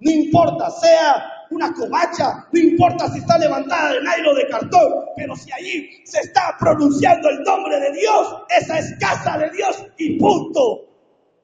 No 0.00 0.10
importa, 0.10 0.70
sea 0.70 1.24
una 1.50 1.72
covacha, 1.72 2.46
no 2.52 2.60
importa 2.60 3.08
si 3.08 3.20
está 3.20 3.38
levantada 3.38 3.94
de 3.94 4.00
nylon 4.00 4.36
de 4.36 4.48
cartón, 4.48 4.92
pero 5.16 5.34
si 5.36 5.50
allí 5.52 5.88
se 6.04 6.20
está 6.20 6.54
pronunciando 6.60 7.30
el 7.30 7.42
nombre 7.42 7.80
de 7.80 7.92
Dios, 7.92 8.36
esa 8.50 8.78
es 8.78 8.94
casa 8.98 9.38
de 9.38 9.50
Dios 9.52 9.86
y 9.96 10.18
punto. 10.18 10.82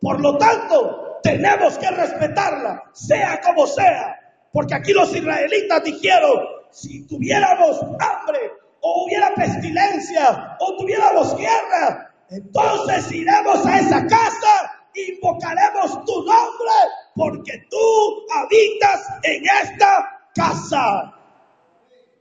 Por 0.00 0.20
lo 0.20 0.36
tanto, 0.36 1.18
tenemos 1.22 1.78
que 1.78 1.90
respetarla, 1.90 2.82
sea 2.92 3.40
como 3.40 3.66
sea, 3.66 4.18
porque 4.52 4.74
aquí 4.74 4.92
los 4.92 5.14
israelitas 5.14 5.82
dijeron, 5.82 6.40
si 6.70 7.06
tuviéramos 7.06 7.80
hambre 7.98 8.59
o 8.80 9.04
hubiera 9.04 9.34
pestilencia 9.34 10.56
o 10.60 10.76
tuviéramos 10.76 11.36
guerra, 11.36 12.14
entonces 12.30 13.12
iremos 13.12 13.66
a 13.66 13.78
esa 13.78 14.06
casa 14.06 14.80
invocaremos 14.94 16.04
tu 16.04 16.24
nombre 16.24 16.74
porque 17.14 17.66
tú 17.70 18.26
habitas 18.34 19.00
en 19.22 19.42
esta 19.62 20.28
casa. 20.34 21.14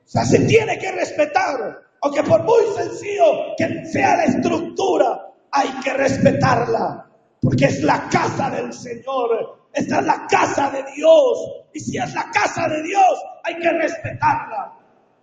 O 0.06 0.12
sea, 0.12 0.26
se 0.26 0.40
tiene 0.46 0.78
que 0.80 0.92
respetar, 0.92 1.82
aunque 2.02 2.24
por 2.24 2.44
muy 2.44 2.64
sencillo 2.76 3.56
que 3.58 3.86
sea 3.86 4.18
la 4.18 4.24
estructura, 4.26 5.34
hay 5.52 5.70
que 5.84 5.94
respetarla, 5.94 7.08
porque 7.42 7.66
es 7.66 7.84
la 7.84 8.08
casa 8.10 8.50
del 8.50 8.74
Señor, 8.74 9.68
esta 9.74 10.00
es 10.00 10.06
la 10.06 10.28
casa 10.28 10.72
de 10.72 10.84
Dios, 10.96 11.38
y 11.74 11.80
si 11.80 11.98
es 11.98 12.14
la 12.14 12.30
casa 12.32 12.68
de 12.68 12.84
Dios, 12.84 13.24
hay 13.44 13.60
que 13.60 13.72
respetarla. 13.72 14.79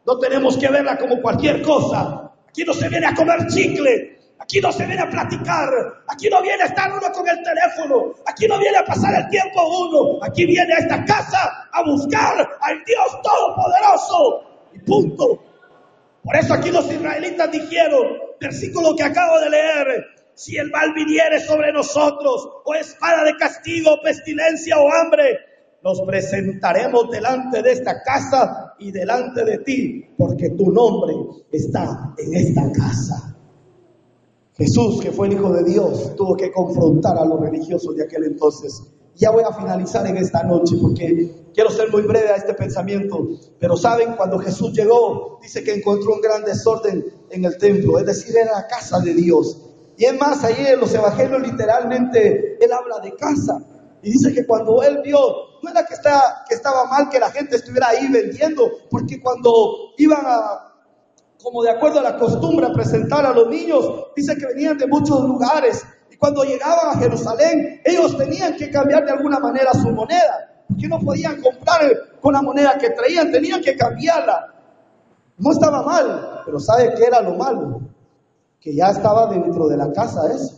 No 0.07 0.19
tenemos 0.19 0.57
que 0.57 0.69
verla 0.69 0.97
como 0.97 1.21
cualquier 1.21 1.63
cosa. 1.63 2.33
Aquí 2.49 2.65
no 2.65 2.73
se 2.73 2.89
viene 2.89 3.07
a 3.07 3.15
comer 3.15 3.47
chicle, 3.49 4.17
Aquí 4.39 4.61
no 4.61 4.71
se 4.71 4.85
viene 4.85 5.03
a 5.03 5.11
platicar, 5.11 5.69
aquí 6.07 6.29
no 6.29 6.43
viene 6.43 6.63
a 6.63 6.67
estar 6.67 6.93
uno 6.93 7.11
con 7.11 7.27
el 7.27 7.43
teléfono, 7.43 8.13
aquí 8.27 8.47
no 8.47 8.59
viene 8.59 8.77
a 8.77 8.85
pasar 8.85 9.15
el 9.15 9.29
tiempo 9.29 9.67
uno, 9.67 10.19
aquí 10.23 10.45
viene 10.45 10.75
a 10.75 10.79
esta 10.79 11.05
casa 11.05 11.69
a 11.73 11.83
buscar 11.83 12.47
al 12.61 12.85
Dios 12.85 13.23
Todopoderoso. 13.23 14.43
Y 14.75 14.79
punto. 14.81 15.43
Por 16.23 16.37
eso 16.37 16.55
aquí 16.55 16.71
los 16.71 16.91
israelitas 16.91 17.51
dijeron, 17.51 18.07
versículo 18.39 18.95
que 18.95 19.05
acabo 19.05 19.41
de 19.41 19.51
leer, 19.51 20.07
si 20.35 20.59
el 20.59 20.71
mal 20.71 20.93
viniere 20.93 21.41
sobre 21.41 21.73
nosotros, 21.73 22.49
o 22.65 22.75
espada 22.75 23.25
de 23.25 23.37
castigo, 23.37 24.01
pestilencia 24.03 24.79
o 24.79 24.93
hambre, 24.93 25.41
nos 25.87 26.01
presentaremos 26.01 27.09
delante 27.12 27.62
de 27.62 27.70
esta 27.70 28.03
casa 28.03 28.74
y 28.80 28.91
delante 28.91 29.45
de 29.45 29.59
ti, 29.59 30.05
porque 30.18 30.51
tu 30.51 30.72
nombre 30.72 31.14
está 31.53 32.12
en 32.18 32.34
esta 32.34 32.72
casa. 32.72 33.37
Jesús, 34.55 35.01
que 35.01 35.12
fue 35.12 35.28
el 35.28 35.34
Hijo 35.34 35.53
de 35.53 35.62
Dios, 35.62 36.16
tuvo 36.16 36.37
que 36.37 36.51
confrontar 36.51 37.16
a 37.16 37.24
los 37.24 37.41
religiosos 37.41 37.95
de 37.95 38.03
aquel 38.03 38.24
entonces. 38.24 38.82
Ya 39.14 39.30
voy 39.30 39.45
a 39.49 39.53
finalizar 39.53 40.05
en 40.09 40.16
esta 40.16 40.43
noche 40.43 40.74
porque 40.82 41.51
quiero 41.55 41.70
ser 41.70 41.93
muy 41.93 42.03
breve 42.03 42.30
a 42.30 42.37
este 42.37 42.55
pensamiento. 42.55 43.24
Pero 43.61 43.76
saben, 43.76 44.14
cuando 44.16 44.41
Jesús 44.41 44.72
llegó, 44.72 45.39
dice 45.41 45.62
que 45.62 45.72
encontró 45.72 46.14
un 46.14 46.20
gran 46.20 46.43
desorden 46.43 47.05
en 47.30 47.45
el 47.45 47.57
templo, 47.59 48.01
es 48.01 48.07
decir, 48.07 48.37
era 48.37 48.51
la 48.61 48.66
casa 48.66 48.99
de 48.99 49.14
Dios. 49.14 49.62
Y 49.97 50.05
es 50.05 50.18
más, 50.18 50.43
ahí 50.43 50.66
en 50.66 50.80
los 50.80 50.93
evangelios 50.93 51.43
literalmente 51.43 52.59
él 52.61 52.72
habla 52.72 52.99
de 53.05 53.14
casa. 53.14 53.64
Y 54.03 54.13
dice 54.13 54.33
que 54.33 54.47
cuando 54.47 54.83
él 54.83 55.01
vio, 55.03 55.19
no 55.63 55.71
era 55.71 55.85
que, 55.85 55.95
que 56.49 56.55
estaba 56.55 56.85
mal 56.87 57.09
que 57.09 57.19
la 57.19 57.31
gente 57.31 57.57
estuviera 57.57 57.89
ahí 57.89 58.09
vendiendo, 58.09 58.71
porque 58.91 59.21
cuando 59.21 59.51
iban 59.97 60.23
a, 60.25 60.75
como 61.43 61.63
de 61.63 61.71
acuerdo 61.71 62.01
a 62.01 62.03
la 62.03 62.17
costumbre, 62.17 62.69
presentar 62.73 63.27
a 63.27 63.33
los 63.33 63.49
niños, 63.49 64.07
dice 64.15 64.37
que 64.37 64.47
venían 64.47 64.79
de 64.79 64.87
muchos 64.87 65.21
lugares. 65.23 65.85
Y 66.11 66.17
cuando 66.17 66.45
llegaban 66.45 66.97
a 66.97 66.99
Jerusalén, 66.99 67.81
ellos 67.85 68.17
tenían 68.17 68.57
que 68.57 68.71
cambiar 68.71 69.05
de 69.05 69.13
alguna 69.13 69.39
manera 69.39 69.73
su 69.73 69.91
moneda, 69.91 70.65
porque 70.69 70.89
no 70.89 71.01
podían 71.01 71.41
comprar 71.41 71.81
con 72.21 72.33
la 72.33 72.43
moneda 72.43 72.79
que 72.79 72.91
traían, 72.91 73.33
tenían 73.33 73.61
que 73.61 73.77
cambiarla. 73.77 74.55
No 75.39 75.53
estaba 75.53 75.83
mal, 75.83 76.43
pero 76.45 76.59
¿sabe 76.61 76.95
qué 76.97 77.05
era 77.05 77.21
lo 77.21 77.35
malo? 77.35 77.81
que 78.67 78.75
ya 78.75 78.91
estaba 78.91 79.29
dentro 79.29 79.69
de 79.69 79.77
la 79.77 79.93
casa 79.93 80.29
eso. 80.35 80.57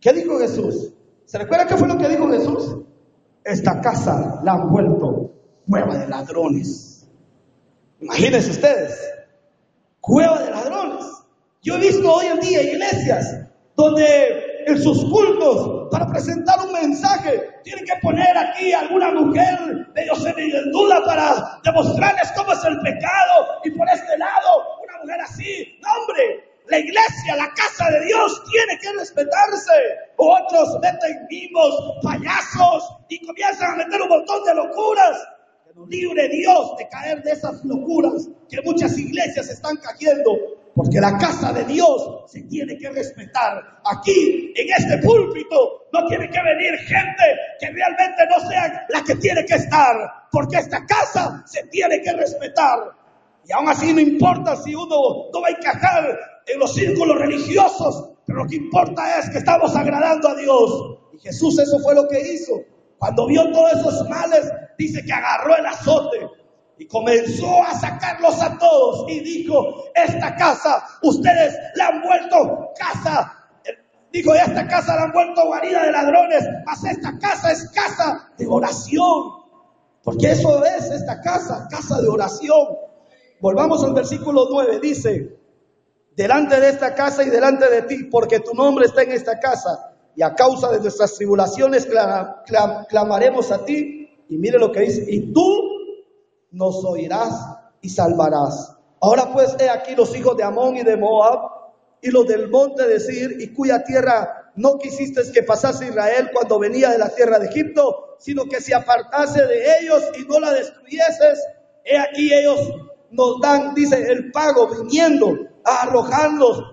¿Qué 0.00 0.12
dijo 0.12 0.40
Jesús? 0.40 0.91
¿Se 1.32 1.38
recuerda 1.38 1.66
qué 1.66 1.78
fue 1.78 1.88
lo 1.88 1.96
que 1.96 2.10
dijo 2.10 2.28
Jesús? 2.28 2.76
Esta 3.42 3.80
casa 3.80 4.38
la 4.44 4.52
han 4.52 4.68
vuelto 4.68 5.32
cueva 5.66 5.96
de 5.96 6.06
ladrones. 6.06 7.08
Imagínense 8.02 8.50
ustedes, 8.50 9.00
cueva 9.98 10.42
de 10.42 10.50
ladrones. 10.50 11.06
Yo 11.62 11.76
he 11.76 11.78
visto 11.78 12.12
hoy 12.12 12.26
en 12.26 12.38
día 12.38 12.62
iglesias 12.62 13.46
donde 13.74 14.64
en 14.66 14.78
sus 14.82 15.06
cultos, 15.06 15.88
para 15.90 16.06
presentar 16.08 16.66
un 16.66 16.70
mensaje, 16.74 17.60
tienen 17.64 17.86
que 17.86 17.94
poner 18.02 18.36
aquí 18.36 18.74
a 18.74 18.80
alguna 18.80 19.12
mujer 19.12 19.88
medio 19.94 20.12
duda 20.70 21.02
para 21.06 21.60
demostrarles 21.64 22.30
cómo 22.36 22.52
es 22.52 22.62
el 22.62 22.78
pecado 22.80 23.46
y 23.64 23.70
por 23.70 23.88
este 23.88 24.18
lado 24.18 24.82
una 24.84 24.98
mujer 25.02 25.20
así. 25.22 25.78
No, 25.80 25.88
hombre, 25.98 26.51
la 26.72 26.78
iglesia, 26.78 27.36
la 27.36 27.52
casa 27.52 27.90
de 27.90 28.06
Dios 28.06 28.42
tiene 28.50 28.78
que 28.80 28.98
respetarse. 28.98 29.72
Otros 30.16 30.78
meten 30.80 31.26
mimos, 31.28 31.98
payasos 32.02 32.96
y 33.10 33.24
comienzan 33.26 33.74
a 33.74 33.84
meter 33.84 34.00
un 34.00 34.08
montón 34.08 34.42
de 34.44 34.54
locuras. 34.54 35.18
Que 35.64 35.72
libre 35.88 36.30
Dios 36.30 36.74
de 36.78 36.88
caer 36.88 37.22
de 37.22 37.32
esas 37.32 37.62
locuras 37.64 38.26
que 38.48 38.62
muchas 38.62 38.98
iglesias 38.98 39.50
están 39.50 39.76
cayendo. 39.76 40.32
Porque 40.74 40.98
la 40.98 41.18
casa 41.18 41.52
de 41.52 41.64
Dios 41.64 42.24
se 42.26 42.40
tiene 42.44 42.78
que 42.78 42.88
respetar. 42.88 43.62
Aquí, 43.84 44.54
en 44.56 44.66
este 44.74 45.06
púlpito, 45.06 45.88
no 45.92 46.06
tiene 46.08 46.30
que 46.30 46.40
venir 46.42 46.78
gente 46.78 47.24
que 47.60 47.66
realmente 47.68 48.22
no 48.30 48.48
sea 48.48 48.86
la 48.88 49.04
que 49.04 49.14
tiene 49.16 49.44
que 49.44 49.56
estar. 49.56 49.94
Porque 50.30 50.56
esta 50.56 50.86
casa 50.86 51.44
se 51.44 51.66
tiene 51.66 52.00
que 52.00 52.12
respetar. 52.12 52.78
Y 53.44 53.52
aún 53.52 53.68
así 53.68 53.92
no 53.92 54.00
importa 54.00 54.56
si 54.56 54.74
uno 54.74 55.28
no 55.30 55.40
va 55.42 55.48
a 55.48 55.50
encajar 55.50 56.31
en 56.46 56.58
los 56.58 56.74
círculos 56.74 57.18
religiosos, 57.18 58.10
pero 58.26 58.44
lo 58.44 58.48
que 58.48 58.56
importa 58.56 59.18
es 59.18 59.30
que 59.30 59.38
estamos 59.38 59.74
agradando 59.76 60.28
a 60.28 60.34
Dios. 60.34 60.98
Y 61.12 61.18
Jesús 61.18 61.58
eso 61.58 61.78
fue 61.80 61.94
lo 61.94 62.08
que 62.08 62.20
hizo. 62.20 62.52
Cuando 62.98 63.26
vio 63.26 63.50
todos 63.52 63.72
esos 63.72 64.08
males, 64.08 64.50
dice 64.78 65.04
que 65.04 65.12
agarró 65.12 65.56
el 65.56 65.66
azote 65.66 66.28
y 66.78 66.86
comenzó 66.86 67.62
a 67.62 67.74
sacarlos 67.78 68.40
a 68.40 68.56
todos 68.58 69.10
y 69.10 69.20
dijo, 69.20 69.84
esta 69.94 70.34
casa, 70.36 70.84
ustedes 71.02 71.54
la 71.74 71.88
han 71.88 72.02
vuelto 72.02 72.70
casa. 72.78 73.38
Dijo, 74.12 74.34
esta 74.34 74.68
casa 74.68 74.94
la 74.94 75.02
han 75.04 75.12
vuelto 75.12 75.46
guarida 75.46 75.84
de 75.84 75.92
ladrones, 75.92 76.44
mas 76.66 76.84
esta 76.84 77.18
casa 77.18 77.52
es 77.52 77.68
casa 77.70 78.30
de 78.36 78.46
oración. 78.46 79.42
Porque 80.02 80.32
eso 80.32 80.64
es 80.64 80.90
esta 80.90 81.20
casa, 81.20 81.66
casa 81.70 82.00
de 82.00 82.08
oración. 82.08 82.68
Volvamos 83.40 83.82
al 83.84 83.94
versículo 83.94 84.46
9, 84.50 84.80
dice, 84.80 85.41
delante 86.16 86.60
de 86.60 86.68
esta 86.68 86.94
casa 86.94 87.22
y 87.22 87.30
delante 87.30 87.68
de 87.68 87.82
ti, 87.82 88.04
porque 88.04 88.40
tu 88.40 88.54
nombre 88.54 88.86
está 88.86 89.02
en 89.02 89.12
esta 89.12 89.38
casa, 89.38 89.92
y 90.14 90.22
a 90.22 90.34
causa 90.34 90.70
de 90.70 90.80
nuestras 90.80 91.14
tribulaciones 91.14 91.88
clamaremos 92.88 93.50
a 93.50 93.64
ti. 93.64 94.10
Y 94.28 94.36
mire 94.36 94.58
lo 94.58 94.70
que 94.70 94.80
dice, 94.80 95.04
y 95.08 95.32
tú 95.32 95.62
nos 96.50 96.84
oirás 96.84 97.46
y 97.80 97.88
salvarás. 97.88 98.76
Ahora 99.00 99.32
pues 99.32 99.56
he 99.58 99.68
aquí 99.70 99.94
los 99.94 100.14
hijos 100.14 100.36
de 100.36 100.44
Amón 100.44 100.76
y 100.76 100.82
de 100.82 100.96
Moab, 100.96 101.50
y 102.00 102.10
los 102.10 102.26
del 102.26 102.50
monte 102.50 102.86
de 102.86 103.00
Sir, 103.00 103.36
y 103.40 103.52
cuya 103.54 103.84
tierra 103.84 104.52
no 104.54 104.76
quisiste 104.76 105.22
que 105.32 105.42
pasase 105.42 105.86
Israel 105.86 106.30
cuando 106.32 106.58
venía 106.58 106.90
de 106.90 106.98
la 106.98 107.08
tierra 107.08 107.38
de 107.38 107.46
Egipto, 107.46 108.16
sino 108.18 108.44
que 108.44 108.60
se 108.60 108.74
apartase 108.74 109.46
de 109.46 109.78
ellos 109.80 110.02
y 110.18 110.24
no 110.26 110.40
la 110.40 110.52
destruyeses. 110.52 111.42
He 111.84 111.98
aquí 111.98 112.32
ellos 112.34 112.60
nos 113.10 113.40
dan, 113.40 113.74
dice, 113.74 114.12
el 114.12 114.30
pago 114.30 114.68
viniendo 114.68 115.38
a 115.64 115.86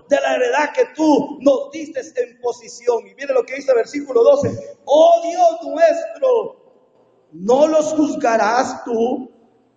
de 0.08 0.16
la 0.20 0.34
heredad 0.34 0.72
que 0.74 0.86
tú 0.96 1.38
nos 1.40 1.70
diste 1.70 2.00
en 2.00 2.40
posición. 2.40 3.06
Y 3.06 3.14
mire 3.14 3.32
lo 3.32 3.44
que 3.44 3.56
dice 3.56 3.70
el 3.70 3.76
versículo 3.76 4.22
12. 4.22 4.78
Oh 4.84 5.20
Dios 5.22 5.72
nuestro, 5.72 6.56
no 7.32 7.66
los 7.68 7.92
juzgarás 7.92 8.84
tú, 8.84 9.30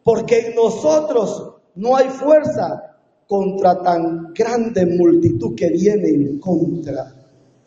porque 0.04 0.48
en 0.48 0.56
nosotros 0.56 1.54
no 1.76 1.96
hay 1.96 2.10
fuerza 2.10 2.98
contra 3.28 3.82
tan 3.82 4.34
grande 4.34 4.86
multitud 4.86 5.56
que 5.56 5.70
viene 5.70 6.10
en 6.10 6.40
contra. 6.40 7.14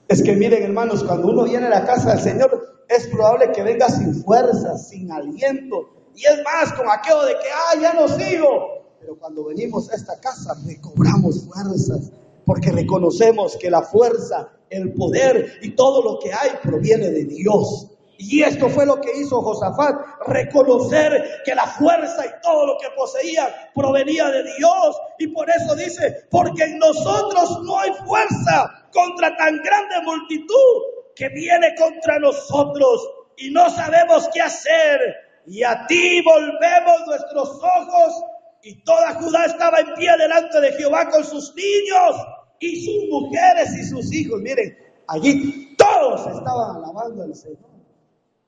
Es 0.09 0.23
que 0.23 0.37
miren 0.37 0.63
hermanos, 0.63 1.03
cuando 1.03 1.29
uno 1.29 1.45
viene 1.45 1.67
a 1.67 1.71
la 1.71 1.85
casa 1.85 2.11
del 2.15 2.21
Señor, 2.21 2.85
es 2.89 3.07
probable 3.09 3.51
que 3.53 3.63
venga 3.63 3.89
sin 3.89 4.15
fuerza, 4.23 4.79
sin 4.79 5.11
aliento. 5.11 5.91
Y 6.15 6.25
es 6.25 6.43
más, 6.45 6.73
con 6.73 6.89
aquello 6.89 7.25
de 7.25 7.33
que, 7.35 7.49
ah, 7.53 7.81
ya 7.81 7.93
no 7.93 8.09
sigo, 8.09 8.76
pero 9.01 9.19
cuando 9.19 9.45
venimos 9.45 9.91
a 9.91 9.95
esta 9.95 10.19
casa 10.19 10.57
recobramos 10.67 11.45
fuerzas, 11.45 12.11
porque 12.45 12.71
reconocemos 12.71 13.57
que 13.57 13.71
la 13.71 13.83
fuerza, 13.83 14.51
el 14.71 14.93
poder 14.95 15.59
y 15.63 15.71
todo 15.71 16.03
lo 16.03 16.19
que 16.19 16.33
hay 16.33 16.51
proviene 16.63 17.11
de 17.11 17.25
Dios. 17.25 17.89
Y 18.19 18.43
esto 18.43 18.71
fue 18.71 18.87
lo 18.87 19.01
que 19.01 19.11
hizo 19.19 19.43
Josafat, 19.43 19.95
reconocer 20.27 21.43
que 21.45 21.55
la 21.55 21.67
fuerza 21.67 22.25
y 22.25 22.41
todo 22.43 22.67
lo 22.67 22.79
que 22.79 22.89
poseía 22.97 23.71
provenía 23.75 24.31
de 24.31 24.43
Dios. 24.57 24.97
Y 25.19 25.29
por 25.29 25.49
eso 25.51 25.75
dice, 25.75 26.27
porque 26.31 26.65
en 26.65 26.79
nosotros 26.79 27.63
no 27.65 27.79
hay 27.79 27.93
fuerza 28.07 28.89
contra 28.93 29.37
tan 29.37 29.57
grande 29.59 30.01
multitud 30.05 30.83
que 31.15 31.29
viene 31.29 31.75
contra 31.77 32.19
nosotros 32.19 33.07
y 33.37 33.51
no 33.51 33.69
sabemos 33.69 34.29
qué 34.33 34.41
hacer. 34.41 35.01
Y 35.47 35.63
a 35.63 35.87
ti 35.87 36.23
volvemos 36.23 37.07
nuestros 37.07 37.61
ojos 37.63 38.25
y 38.67 38.83
toda 38.83 39.15
Judá 39.15 39.45
estaba 39.45 39.79
en 39.79 39.95
pie 39.95 40.11
delante 40.19 40.61
de 40.61 40.73
Jehová 40.73 41.09
con 41.09 41.23
sus 41.23 41.55
niños 41.55 42.17
y 42.59 42.85
sus 42.85 43.09
mujeres 43.09 43.73
y 43.79 43.85
sus 43.85 44.13
hijos. 44.13 44.41
Miren, 44.41 44.77
allí 45.07 45.77
todos 45.77 46.27
estaban 46.27 46.77
alabando 46.77 47.23
al 47.23 47.35
Señor. 47.37 47.71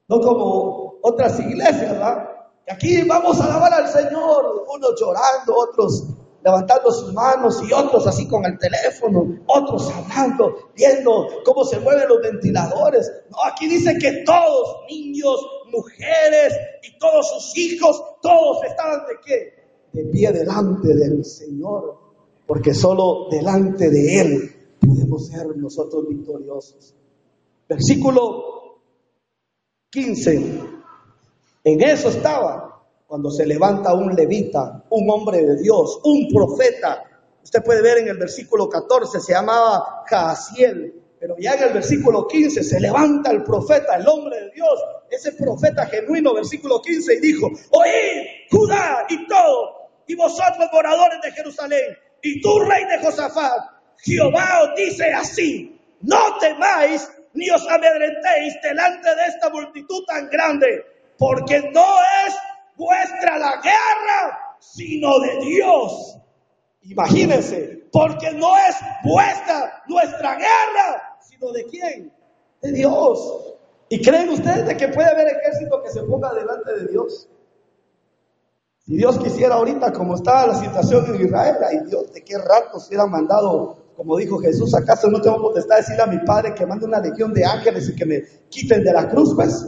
No 0.08 0.20
como 0.20 0.94
otras 1.02 1.38
iglesias, 1.38 1.92
¿verdad? 1.92 2.28
aquí 2.68 3.02
vamos 3.04 3.40
a 3.40 3.44
alabar 3.44 3.74
al 3.74 3.88
Señor, 3.88 4.66
unos 4.68 5.00
llorando, 5.00 5.54
otros 5.56 6.08
levantando 6.42 6.90
sus 6.90 7.12
manos 7.12 7.62
y 7.68 7.72
otros 7.72 8.04
así 8.08 8.26
con 8.26 8.44
el 8.44 8.58
teléfono, 8.58 9.38
otros 9.46 9.88
hablando, 9.92 10.72
viendo 10.74 11.28
cómo 11.44 11.64
se 11.64 11.78
mueven 11.78 12.08
los 12.08 12.20
ventiladores. 12.22 13.08
No, 13.30 13.36
aquí 13.44 13.68
dice 13.68 13.96
que 13.98 14.24
todos, 14.24 14.78
niños, 14.90 15.46
mujeres 15.70 16.54
y 16.82 16.98
todos 16.98 17.28
sus 17.30 17.56
hijos, 17.56 18.02
todos 18.20 18.64
estaban 18.64 19.06
de 19.06 19.14
qué? 19.24 19.57
De 19.92 20.04
pie 20.04 20.32
delante 20.32 20.94
del 20.94 21.24
Señor, 21.24 21.98
porque 22.46 22.74
solo 22.74 23.28
delante 23.30 23.90
de 23.90 24.20
Él 24.20 24.52
podemos 24.80 25.26
ser 25.26 25.56
nosotros 25.56 26.08
victoriosos. 26.08 26.94
Versículo 27.68 28.80
15. 29.90 30.60
En 31.64 31.82
eso 31.82 32.08
estaba 32.08 32.68
cuando 33.06 33.30
se 33.30 33.46
levanta 33.46 33.94
un 33.94 34.14
levita, 34.14 34.84
un 34.90 35.10
hombre 35.10 35.42
de 35.42 35.56
Dios, 35.56 36.00
un 36.04 36.28
profeta. 36.28 37.04
Usted 37.42 37.62
puede 37.64 37.80
ver 37.80 37.98
en 37.98 38.08
el 38.08 38.18
versículo 38.18 38.68
14, 38.68 39.20
se 39.20 39.32
llamaba 39.32 40.04
Jaasiel, 40.06 40.94
pero 41.18 41.34
ya 41.38 41.54
en 41.54 41.64
el 41.64 41.72
versículo 41.72 42.26
15 42.26 42.62
se 42.62 42.80
levanta 42.80 43.30
el 43.30 43.42
profeta, 43.42 43.96
el 43.96 44.06
hombre 44.06 44.44
de 44.44 44.50
Dios, 44.50 44.78
ese 45.10 45.32
profeta 45.32 45.86
genuino, 45.86 46.34
versículo 46.34 46.82
15, 46.82 47.14
y 47.14 47.20
dijo, 47.20 47.46
oíd, 47.46 48.26
Judá 48.50 49.06
y 49.08 49.26
todo, 49.26 49.77
y 50.08 50.16
vosotros 50.16 50.68
moradores 50.72 51.20
de 51.22 51.32
Jerusalén, 51.32 51.96
y 52.22 52.40
tú, 52.40 52.58
rey 52.60 52.84
de 52.86 52.98
Josafat, 52.98 53.62
Jehová 53.98 54.62
os 54.62 54.74
dice 54.74 55.12
así, 55.12 55.80
no 56.00 56.38
temáis 56.40 57.08
ni 57.34 57.48
os 57.50 57.66
amedrentéis 57.68 58.54
delante 58.62 59.14
de 59.14 59.24
esta 59.26 59.50
multitud 59.50 60.04
tan 60.06 60.28
grande, 60.28 60.84
porque 61.18 61.70
no 61.72 61.98
es 62.26 62.34
vuestra 62.76 63.38
la 63.38 63.60
guerra, 63.62 64.56
sino 64.58 65.18
de 65.20 65.38
Dios. 65.40 66.16
Imagínense, 66.82 67.82
porque 67.92 68.30
no 68.32 68.56
es 68.56 68.76
vuestra 69.04 69.82
nuestra 69.88 70.36
guerra, 70.36 71.18
sino 71.20 71.52
de 71.52 71.64
quién? 71.66 72.12
De 72.62 72.72
Dios. 72.72 73.54
¿Y 73.90 74.02
creen 74.02 74.30
ustedes 74.30 74.66
de 74.66 74.76
que 74.76 74.88
puede 74.88 75.08
haber 75.08 75.28
ejército 75.28 75.82
que 75.82 75.90
se 75.90 76.02
ponga 76.02 76.32
delante 76.34 76.72
de 76.74 76.86
Dios? 76.88 77.28
Si 78.88 78.96
Dios 78.96 79.18
quisiera 79.18 79.56
ahorita, 79.56 79.92
como 79.92 80.14
está 80.14 80.46
la 80.46 80.54
situación 80.54 81.14
en 81.14 81.26
Israel, 81.26 81.56
ay 81.62 81.80
Dios, 81.86 82.10
¿de 82.10 82.24
qué 82.24 82.38
rato 82.38 82.80
se 82.80 82.88
hubiera 82.88 83.04
mandado, 83.04 83.92
como 83.94 84.16
dijo 84.16 84.38
Jesús, 84.38 84.74
acaso 84.74 85.10
no 85.10 85.20
tengo 85.20 85.42
potestad 85.42 85.74
de 85.74 85.82
decirle 85.82 86.02
a 86.04 86.06
mi 86.06 86.18
Padre 86.20 86.54
que 86.54 86.64
mande 86.64 86.86
una 86.86 86.98
legión 86.98 87.34
de 87.34 87.44
ángeles 87.44 87.90
y 87.90 87.94
que 87.94 88.06
me 88.06 88.22
quiten 88.48 88.82
de 88.82 88.90
la 88.94 89.06
cruz? 89.10 89.34
Pues, 89.34 89.66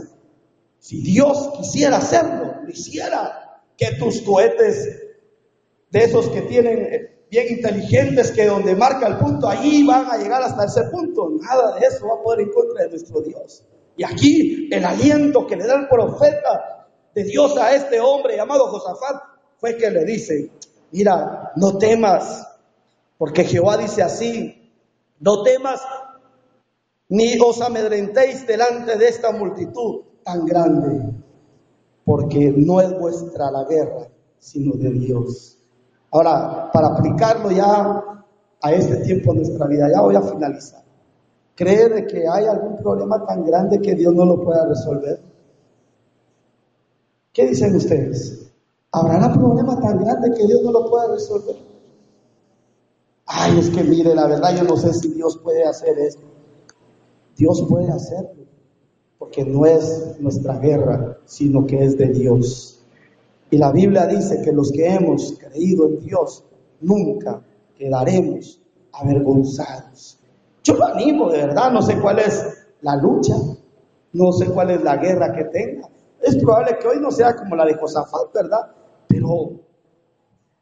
si 0.79 1.03
Dios 1.03 1.51
quisiera 1.55 1.97
hacerlo, 1.97 2.67
hiciera 2.67 3.61
que 3.77 3.91
tus 3.99 4.21
cohetes, 4.21 4.89
de 5.91 6.03
esos 6.03 6.27
que 6.29 6.41
tienen 6.41 6.79
eh, 6.79 7.25
bien 7.29 7.45
inteligentes, 7.49 8.31
que 8.31 8.47
donde 8.47 8.75
marca 8.75 9.05
el 9.05 9.17
punto, 9.17 9.47
ahí 9.47 9.85
van 9.85 10.07
a 10.09 10.17
llegar 10.17 10.41
hasta 10.41 10.65
ese 10.65 10.85
punto. 10.85 11.29
Nada 11.39 11.75
de 11.75 11.85
eso 11.85 12.07
va 12.07 12.15
a 12.15 12.23
poder 12.23 12.39
en 12.39 12.51
contra 12.51 12.85
de 12.85 12.89
nuestro 12.89 13.21
Dios. 13.21 13.67
Y 13.95 14.03
aquí 14.03 14.67
el 14.71 14.83
aliento 14.83 15.45
que 15.45 15.57
le 15.57 15.67
da 15.67 15.75
el 15.75 15.87
profeta 15.87 16.80
de 17.13 17.23
Dios 17.23 17.57
a 17.57 17.75
este 17.75 17.99
hombre 17.99 18.35
llamado 18.37 18.67
Josafat 18.67 19.21
fue 19.57 19.77
que 19.77 19.89
le 19.91 20.05
dice, 20.05 20.51
mira, 20.91 21.51
no 21.55 21.77
temas, 21.77 22.47
porque 23.17 23.43
Jehová 23.43 23.77
dice 23.77 24.01
así, 24.01 24.71
no 25.19 25.43
temas 25.43 25.81
ni 27.09 27.37
os 27.39 27.61
amedrentéis 27.61 28.47
delante 28.47 28.97
de 28.97 29.07
esta 29.07 29.31
multitud 29.31 30.01
tan 30.23 30.45
grande, 30.45 31.13
porque 32.05 32.53
no 32.55 32.81
es 32.81 32.97
vuestra 32.97 33.51
la 33.51 33.65
guerra, 33.65 34.07
sino 34.39 34.75
de 34.75 34.91
Dios. 34.91 35.57
Ahora, 36.11 36.69
para 36.71 36.87
aplicarlo 36.87 37.51
ya 37.51 38.03
a 38.61 38.73
este 38.73 38.97
tiempo 38.97 39.33
de 39.33 39.39
nuestra 39.39 39.67
vida, 39.67 39.89
ya 39.91 40.01
voy 40.01 40.15
a 40.15 40.21
finalizar. 40.21 40.83
¿Cree 41.55 42.07
que 42.07 42.27
hay 42.27 42.45
algún 42.45 42.77
problema 42.77 43.25
tan 43.25 43.45
grande 43.45 43.79
que 43.79 43.93
Dios 43.93 44.13
no 44.13 44.25
lo 44.25 44.43
pueda 44.43 44.65
resolver? 44.65 45.30
¿Qué 47.33 47.47
dicen 47.47 47.75
ustedes? 47.75 48.51
¿Habrá 48.91 49.27
un 49.27 49.33
problema 49.33 49.79
tan 49.79 50.03
grande 50.03 50.33
que 50.35 50.45
Dios 50.45 50.61
no 50.63 50.71
lo 50.71 50.89
pueda 50.89 51.13
resolver? 51.13 51.55
Ay, 53.25 53.57
es 53.57 53.69
que 53.69 53.83
mire, 53.83 54.13
la 54.13 54.27
verdad 54.27 54.55
yo 54.57 54.63
no 54.63 54.75
sé 54.75 54.93
si 54.93 55.13
Dios 55.13 55.37
puede 55.37 55.63
hacer 55.63 55.97
esto. 55.97 56.23
Dios 57.37 57.65
puede 57.69 57.89
hacerlo, 57.89 58.45
porque 59.17 59.45
no 59.45 59.65
es 59.65 60.17
nuestra 60.19 60.59
guerra, 60.59 61.17
sino 61.25 61.65
que 61.65 61.85
es 61.85 61.97
de 61.97 62.07
Dios. 62.07 62.83
Y 63.49 63.57
la 63.57 63.71
Biblia 63.71 64.05
dice 64.07 64.41
que 64.41 64.51
los 64.51 64.71
que 64.71 64.93
hemos 64.93 65.37
creído 65.39 65.87
en 65.87 65.99
Dios 66.01 66.43
nunca 66.81 67.41
quedaremos 67.77 68.61
avergonzados. 68.91 70.19
Yo 70.63 70.75
lo 70.75 70.85
animo, 70.85 71.29
de 71.29 71.37
verdad, 71.37 71.71
no 71.71 71.81
sé 71.81 71.97
cuál 71.99 72.19
es 72.19 72.43
la 72.81 72.97
lucha, 72.97 73.35
no 74.13 74.31
sé 74.33 74.47
cuál 74.47 74.71
es 74.71 74.83
la 74.83 74.97
guerra 74.97 75.33
que 75.33 75.45
tenga, 75.45 75.89
es 76.31 76.43
probable 76.43 76.77
que 76.79 76.87
hoy 76.87 76.99
no 76.99 77.11
sea 77.11 77.35
como 77.35 77.55
la 77.55 77.65
de 77.65 77.75
Josafat, 77.75 78.33
¿verdad? 78.33 78.71
Pero 79.07 79.51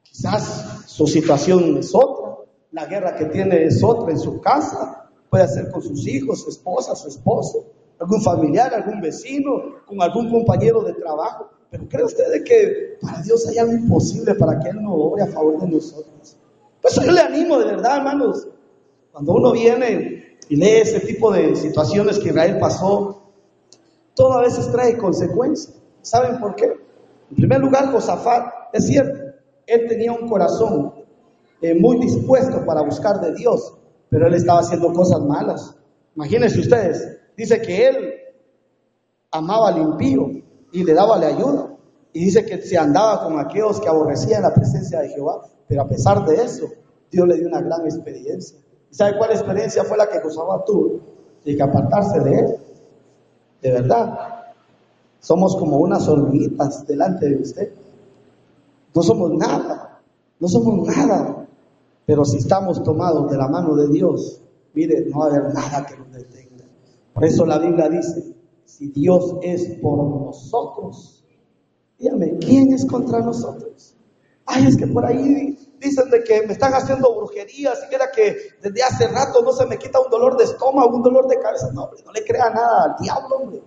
quizás 0.01 0.83
su 0.85 1.07
situación 1.07 1.77
es 1.77 1.93
otra, 1.93 2.37
la 2.71 2.85
guerra 2.85 3.15
que 3.15 3.25
tiene 3.25 3.63
es 3.65 3.83
otra 3.83 4.11
en 4.11 4.19
su 4.19 4.39
casa, 4.41 5.09
puede 5.29 5.47
ser 5.47 5.69
con 5.71 5.81
sus 5.81 6.07
hijos, 6.07 6.43
su 6.43 6.49
esposa, 6.49 6.95
su 6.95 7.07
esposo, 7.07 7.65
algún 7.99 8.21
familiar, 8.21 8.73
algún 8.73 9.01
vecino, 9.01 9.83
con 9.85 10.01
algún 10.01 10.29
compañero 10.29 10.81
de 10.81 10.93
trabajo. 10.93 11.49
Pero 11.69 11.87
¿cree 11.87 12.03
usted 12.03 12.43
que 12.43 12.97
para 13.01 13.21
Dios 13.21 13.47
hay 13.47 13.59
algo 13.59 13.73
imposible 13.73 14.33
para 14.35 14.59
que 14.59 14.69
Él 14.69 14.81
no 14.81 14.93
obre 14.93 15.23
a 15.23 15.27
favor 15.27 15.59
de 15.61 15.67
nosotros? 15.67 16.37
Pues 16.81 16.95
yo 16.95 17.11
le 17.11 17.21
animo 17.21 17.59
de 17.59 17.65
verdad, 17.65 17.97
hermanos. 17.97 18.47
Cuando 19.11 19.33
uno 19.33 19.51
viene 19.51 20.37
y 20.47 20.55
lee 20.55 20.81
ese 20.81 20.99
tipo 21.01 21.31
de 21.31 21.55
situaciones 21.55 22.17
que 22.19 22.29
Israel 22.29 22.57
pasó, 22.59 23.18
todo 24.19 24.33
a 24.33 24.41
veces 24.41 24.69
trae 24.69 24.97
consecuencias. 24.97 25.73
¿Saben 26.01 26.41
por 26.41 26.53
qué? 26.55 26.65
En 26.65 27.35
primer 27.37 27.61
lugar, 27.61 27.89
Josafat, 27.89 28.51
es 28.73 28.85
cierto, 28.85 29.17
él 29.65 29.87
tenía 29.87 30.11
un 30.11 30.27
corazón 30.27 30.93
eh, 31.61 31.73
muy 31.73 31.99
dispuesto 31.99 32.65
para 32.65 32.81
buscar 32.81 33.21
de 33.21 33.33
Dios, 33.33 33.73
pero 34.09 34.27
él 34.27 34.33
estaba 34.33 34.59
haciendo 34.59 34.91
cosas 34.91 35.21
malas. 35.21 35.73
Imagínense 36.17 36.59
ustedes, 36.59 37.17
dice 37.37 37.61
que 37.61 37.87
él 37.87 38.13
amaba 39.31 39.69
al 39.69 39.77
impío 39.77 40.29
y 40.73 40.83
le 40.83 40.93
daba 40.93 41.17
la 41.17 41.27
ayuda. 41.27 41.77
Y 42.11 42.25
dice 42.25 42.45
que 42.45 42.61
se 42.61 42.77
andaba 42.77 43.23
con 43.23 43.39
aquellos 43.39 43.79
que 43.79 43.87
aborrecían 43.87 44.41
la 44.41 44.53
presencia 44.53 44.99
de 44.99 45.09
Jehová, 45.09 45.45
pero 45.65 45.83
a 45.83 45.87
pesar 45.87 46.25
de 46.25 46.43
eso, 46.43 46.67
Dios 47.09 47.25
le 47.25 47.37
dio 47.37 47.47
una 47.47 47.61
gran 47.61 47.85
experiencia. 47.85 48.59
¿Y 48.91 48.95
sabe 48.95 49.17
cuál 49.17 49.31
experiencia 49.31 49.85
fue 49.85 49.95
la 49.95 50.09
que 50.09 50.19
Josafat 50.19 50.65
tuvo? 50.65 50.99
De 51.45 51.55
que 51.55 51.63
apartarse 51.63 52.19
de 52.19 52.37
él 52.37 52.57
de 53.61 53.71
verdad. 53.71 54.17
Somos 55.19 55.55
como 55.57 55.77
unas 55.79 56.07
hormiguitas 56.07 56.85
delante 56.87 57.29
de 57.29 57.41
usted. 57.41 57.73
No 58.95 59.03
somos 59.03 59.31
nada, 59.33 60.01
no 60.39 60.47
somos 60.47 60.87
nada. 60.87 61.47
Pero 62.05 62.25
si 62.25 62.37
estamos 62.37 62.81
tomados 62.83 63.29
de 63.29 63.37
la 63.37 63.47
mano 63.47 63.75
de 63.75 63.87
Dios, 63.89 64.41
mire, 64.73 65.05
no 65.09 65.19
va 65.19 65.25
a 65.25 65.29
haber 65.29 65.53
nada 65.53 65.85
que 65.85 65.97
nos 65.97 66.11
detenga. 66.11 66.65
Por 67.13 67.25
eso 67.25 67.45
la 67.45 67.59
Biblia 67.59 67.89
dice, 67.89 68.35
si 68.65 68.87
Dios 68.87 69.35
es 69.43 69.77
por 69.81 69.97
nosotros, 69.97 71.23
dígame, 71.99 72.37
¿quién 72.37 72.73
es 72.73 72.85
contra 72.85 73.19
nosotros? 73.19 73.95
Ay, 74.45 74.65
es 74.65 74.77
que 74.77 74.87
por 74.87 75.05
ahí 75.05 75.57
dicen 75.79 76.09
de 76.09 76.23
que 76.23 76.45
me 76.45 76.53
están 76.53 76.73
haciendo 76.73 77.15
brujería, 77.15 77.75
siquiera 77.75 78.11
que 78.11 78.35
desde 78.61 78.83
hace 78.83 79.07
rato 79.07 79.41
no 79.41 79.53
se 79.53 79.65
me 79.65 79.77
quita 79.77 79.99
un 79.99 80.09
dolor 80.09 80.37
de 80.37 80.43
estómago, 80.43 80.95
un 80.95 81.03
dolor 81.03 81.27
de 81.27 81.39
cabeza. 81.39 81.71
No, 81.73 81.85
hombre, 81.85 82.01
no 82.05 82.11
le 82.11 82.23
crea 82.23 82.49
nada 82.49 82.83
al 82.83 83.03
diablo, 83.03 83.35
hombre. 83.37 83.61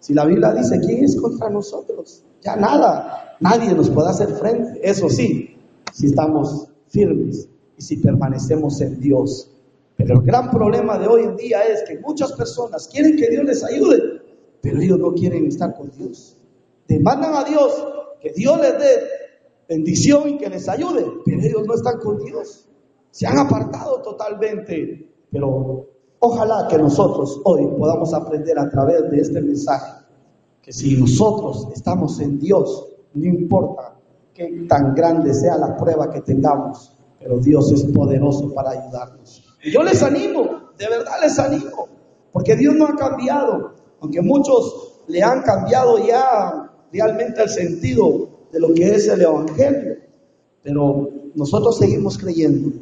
Si 0.00 0.14
la 0.14 0.24
Biblia 0.24 0.52
dice, 0.52 0.80
¿quién 0.80 1.04
es 1.04 1.20
contra 1.20 1.48
nosotros? 1.48 2.24
Ya 2.40 2.56
nada, 2.56 3.36
nadie 3.40 3.72
nos 3.72 3.88
puede 3.88 4.10
hacer 4.10 4.28
frente. 4.30 4.80
Eso 4.82 5.08
sí, 5.08 5.56
si 5.92 6.06
estamos 6.06 6.68
firmes 6.88 7.48
y 7.76 7.82
si 7.82 7.96
permanecemos 7.98 8.80
en 8.80 8.98
Dios. 8.98 9.48
Pero 9.96 10.14
el 10.14 10.22
gran 10.22 10.50
problema 10.50 10.98
de 10.98 11.06
hoy 11.06 11.22
en 11.22 11.36
día 11.36 11.62
es 11.62 11.84
que 11.84 11.98
muchas 12.00 12.32
personas 12.32 12.88
quieren 12.88 13.16
que 13.16 13.30
Dios 13.30 13.44
les 13.44 13.62
ayude, 13.62 14.20
pero 14.60 14.80
ellos 14.80 14.98
no 14.98 15.12
quieren 15.12 15.46
estar 15.46 15.74
con 15.76 15.90
Dios. 15.96 16.36
Demandan 16.88 17.34
a 17.34 17.44
Dios 17.44 17.72
que 18.20 18.32
Dios 18.32 18.60
les 18.60 18.78
dé 18.78 19.21
bendición 19.68 20.28
y 20.28 20.38
que 20.38 20.48
les 20.48 20.68
ayude, 20.68 21.04
pero 21.24 21.40
ellos 21.40 21.66
no 21.66 21.74
están 21.74 21.98
con 21.98 22.18
Dios. 22.18 22.68
Se 23.10 23.26
han 23.26 23.38
apartado 23.38 24.00
totalmente, 24.02 25.10
pero 25.30 25.86
ojalá 26.18 26.66
que 26.68 26.78
nosotros 26.78 27.40
hoy 27.44 27.66
podamos 27.78 28.12
aprender 28.14 28.58
a 28.58 28.70
través 28.70 29.10
de 29.10 29.20
este 29.20 29.40
mensaje 29.40 30.02
que 30.62 30.72
si 30.72 30.96
nosotros 30.96 31.68
estamos 31.74 32.20
en 32.20 32.38
Dios, 32.38 32.88
no 33.14 33.26
importa 33.26 33.96
qué 34.32 34.64
tan 34.68 34.94
grande 34.94 35.34
sea 35.34 35.58
la 35.58 35.76
prueba 35.76 36.10
que 36.10 36.20
tengamos, 36.20 36.96
pero 37.18 37.38
Dios 37.38 37.70
es 37.72 37.84
poderoso 37.84 38.54
para 38.54 38.70
ayudarnos. 38.70 39.42
Y 39.62 39.72
yo 39.72 39.82
les 39.82 40.02
animo, 40.02 40.70
de 40.78 40.88
verdad 40.88 41.14
les 41.20 41.38
animo, 41.38 41.88
porque 42.32 42.56
Dios 42.56 42.74
no 42.74 42.86
ha 42.86 42.96
cambiado, 42.96 43.72
aunque 44.00 44.22
muchos 44.22 45.00
le 45.08 45.22
han 45.22 45.42
cambiado 45.42 45.98
ya 45.98 46.70
realmente 46.92 47.42
el 47.42 47.48
sentido 47.48 48.28
de 48.52 48.60
lo 48.60 48.72
que 48.74 48.94
es 48.94 49.08
el 49.08 49.22
Evangelio. 49.22 49.96
Pero 50.62 51.10
nosotros 51.34 51.78
seguimos 51.78 52.18
creyendo 52.18 52.78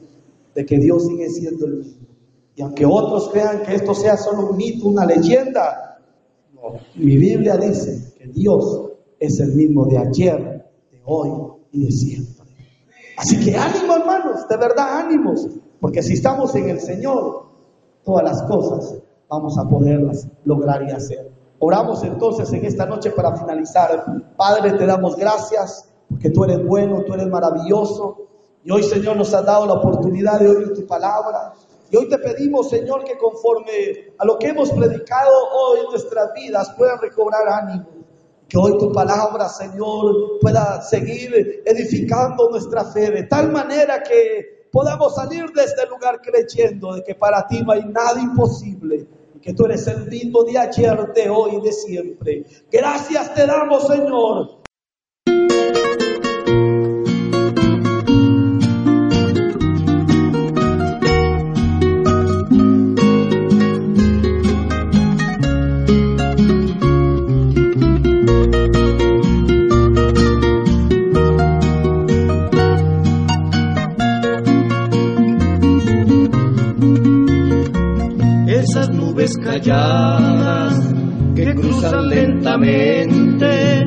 de 0.55 0.67
que 0.67 0.79
Dios 0.79 1.07
sigue 1.07 1.31
siendo 1.31 1.67
el 1.67 1.77
mismo. 1.77 2.07
Y 2.57 2.63
aunque 2.63 2.85
otros 2.85 3.31
crean 3.31 3.63
que 3.63 3.77
esto 3.77 3.95
sea 3.95 4.17
solo 4.17 4.51
un 4.51 4.57
mito, 4.57 4.89
una 4.89 5.07
leyenda, 5.07 5.99
no. 6.53 6.79
Mi 6.97 7.17
Biblia 7.17 7.57
dice 7.57 8.13
que 8.19 8.27
Dios 8.27 8.91
es 9.19 9.41
el 9.41 9.55
mismo 9.55 9.87
de 9.87 9.99
ayer, 9.99 10.67
de 10.91 11.01
hoy 11.05 11.31
y 11.73 11.87
de 11.87 11.93
siempre. 11.93 12.41
Así 13.17 13.39
que 13.39 13.57
ánimo 13.57 13.97
hermanos, 13.97 14.49
de 14.49 14.57
verdad 14.57 14.99
ánimos, 14.99 15.47
porque 15.81 16.03
si 16.03 16.15
estamos 16.15 16.55
en 16.55 16.71
el 16.71 16.81
Señor, 16.81 17.47
todas 18.05 18.25
las 18.25 18.43
cosas 18.43 18.97
vamos 19.29 19.57
a 19.59 19.69
poderlas 19.69 20.27
lograr 20.45 20.83
y 20.89 20.91
hacer. 20.91 21.30
Oramos 21.63 22.03
entonces 22.05 22.51
en 22.55 22.65
esta 22.65 22.87
noche 22.87 23.11
para 23.11 23.37
finalizar. 23.37 24.03
Padre, 24.35 24.73
te 24.73 24.87
damos 24.87 25.15
gracias 25.15 25.93
porque 26.09 26.31
tú 26.31 26.45
eres 26.45 26.67
bueno, 26.67 27.05
tú 27.05 27.13
eres 27.13 27.27
maravilloso. 27.27 28.17
Y 28.65 28.71
hoy, 28.71 28.83
Señor, 28.83 29.19
nos 29.19 29.35
has 29.35 29.45
dado 29.45 29.67
la 29.67 29.75
oportunidad 29.75 30.41
de 30.41 30.49
oír 30.49 30.73
tu 30.73 30.87
palabra. 30.87 31.53
Y 31.91 31.97
hoy 31.99 32.09
te 32.09 32.17
pedimos, 32.17 32.71
Señor, 32.71 33.05
que 33.05 33.19
conforme 33.19 34.15
a 34.17 34.25
lo 34.25 34.39
que 34.39 34.49
hemos 34.49 34.73
predicado 34.73 35.33
hoy 35.53 35.81
en 35.81 35.91
nuestras 35.91 36.33
vidas 36.33 36.73
puedan 36.79 36.99
recobrar 36.99 37.47
ánimo. 37.47 37.87
Que 38.49 38.57
hoy 38.57 38.79
tu 38.79 38.91
palabra, 38.91 39.47
Señor, 39.51 40.41
pueda 40.41 40.81
seguir 40.81 41.63
edificando 41.67 42.49
nuestra 42.49 42.85
fe 42.87 43.11
de 43.11 43.25
tal 43.25 43.53
manera 43.53 44.03
que 44.03 44.67
podamos 44.73 45.15
salir 45.15 45.53
de 45.53 45.65
este 45.65 45.87
lugar 45.89 46.23
creyendo 46.23 46.95
de 46.95 47.03
que 47.03 47.15
para 47.15 47.47
ti 47.47 47.63
no 47.63 47.73
hay 47.73 47.85
nada 47.85 48.19
imposible 48.19 49.07
que 49.43 49.55
tú 49.55 49.65
eres 49.65 49.87
el 49.87 50.07
mismo 50.07 50.45
de 50.45 50.59
ayer, 50.59 51.13
de 51.15 51.31
hoy 51.31 51.57
y 51.57 51.61
de 51.61 51.73
siempre. 51.73 52.45
Gracias 52.71 53.35
te 53.35 53.47
damos, 53.47 53.87
Señor. 53.87 54.60
Lentamente 81.89 83.81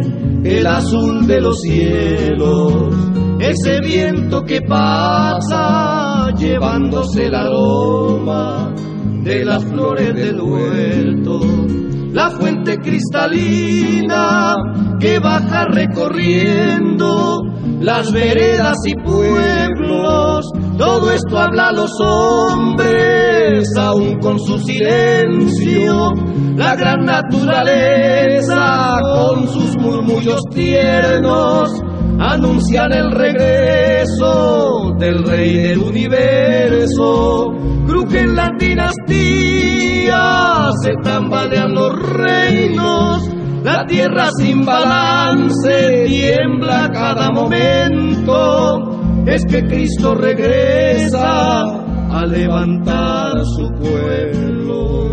el 0.44 0.66
azul 0.66 1.28
de 1.28 1.42
los 1.42 1.62
cielos, 1.62 2.74
ese 3.40 3.80
viento 3.82 4.44
que 4.44 4.62
pasa 4.62 6.32
llevándose 6.38 7.28
el 7.28 7.36
aroma 7.36 8.74
de 9.24 9.46
las 9.46 9.64
flores 9.66 10.16
del 10.16 10.42
huerto, 10.42 11.40
la 12.12 12.32
fuente 12.32 12.78
cristalina 12.80 14.56
que 15.00 15.20
baja 15.20 15.66
recorriendo 15.66 17.42
las 17.80 18.12
veredas 18.12 18.78
y 18.86 18.96
pueblos, 18.96 20.46
todo 20.78 21.12
esto 21.12 21.38
habla 21.38 21.72
los 21.72 21.92
hombres, 22.02 23.68
aún 23.78 24.20
con 24.20 24.40
su 24.40 24.58
silencio, 24.60 26.12
la 26.56 26.76
gran 26.76 27.06
naturaleza 27.06 29.00
con 29.02 29.48
sus 29.48 29.78
murmullos 29.78 30.42
tiernos 30.54 31.70
anuncian 32.20 32.92
el 32.94 33.12
regreso 33.12 34.94
del 34.98 35.24
rey 35.24 35.54
del 35.54 35.80
universo. 35.80 37.52
Crujen 37.88 38.36
las 38.36 38.52
dinastías, 38.58 40.14
se 40.84 40.94
tambalean 41.04 41.74
los 41.74 41.94
reinos, 42.14 43.30
la 43.64 43.86
tierra 43.86 44.30
sin 44.38 44.66
balance 44.66 46.06
tiembla 46.08 46.90
cada 46.94 47.30
momento. 47.32 48.93
Es 49.26 49.46
que 49.46 49.66
Cristo 49.66 50.16
regresa 50.16 51.62
a 51.64 52.26
levantar 52.26 53.44
su 53.46 53.70
pueblo. 53.72 55.12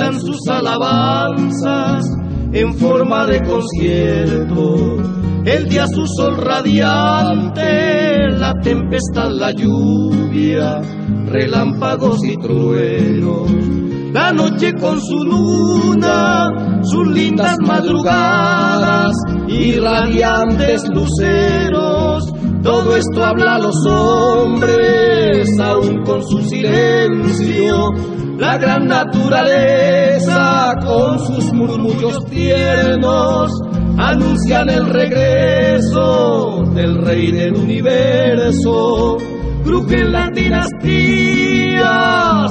Brindan 0.00 0.20
sus 0.20 0.38
alabanzas 0.48 2.04
en 2.52 2.74
forma 2.74 3.26
de 3.26 3.42
concierto. 3.42 4.96
El 5.44 5.68
día 5.68 5.86
su 5.86 6.06
sol 6.06 6.36
radiante, 6.38 8.28
la 8.30 8.54
tempestad, 8.62 9.30
la 9.30 9.52
lluvia, 9.52 10.80
relámpagos 11.26 12.24
y 12.24 12.36
truenos. 12.36 13.50
La 14.12 14.32
noche 14.32 14.74
con 14.74 15.00
su 15.00 15.22
luna, 15.22 16.80
sus 16.82 17.06
lindas 17.08 17.56
madrugadas 17.60 19.14
y 19.48 19.78
radiantes 19.78 20.82
luceros. 20.88 21.89
Todo 22.62 22.94
esto 22.94 23.24
habla 23.24 23.58
los 23.58 23.86
hombres, 23.86 25.48
aún 25.58 26.02
con 26.04 26.22
su 26.26 26.42
silencio. 26.42 27.90
La 28.36 28.58
gran 28.58 28.86
naturaleza 28.86 30.74
con 30.84 31.18
sus 31.20 31.52
murmullos 31.52 32.24
tiernos 32.26 33.50
anuncian 33.98 34.68
el 34.70 34.86
regreso 34.86 36.64
del 36.74 37.02
rey 37.02 37.32
del 37.32 37.54
universo. 37.54 39.16
Crujen 39.64 40.12
las 40.12 40.30
dinastías, 40.34 41.80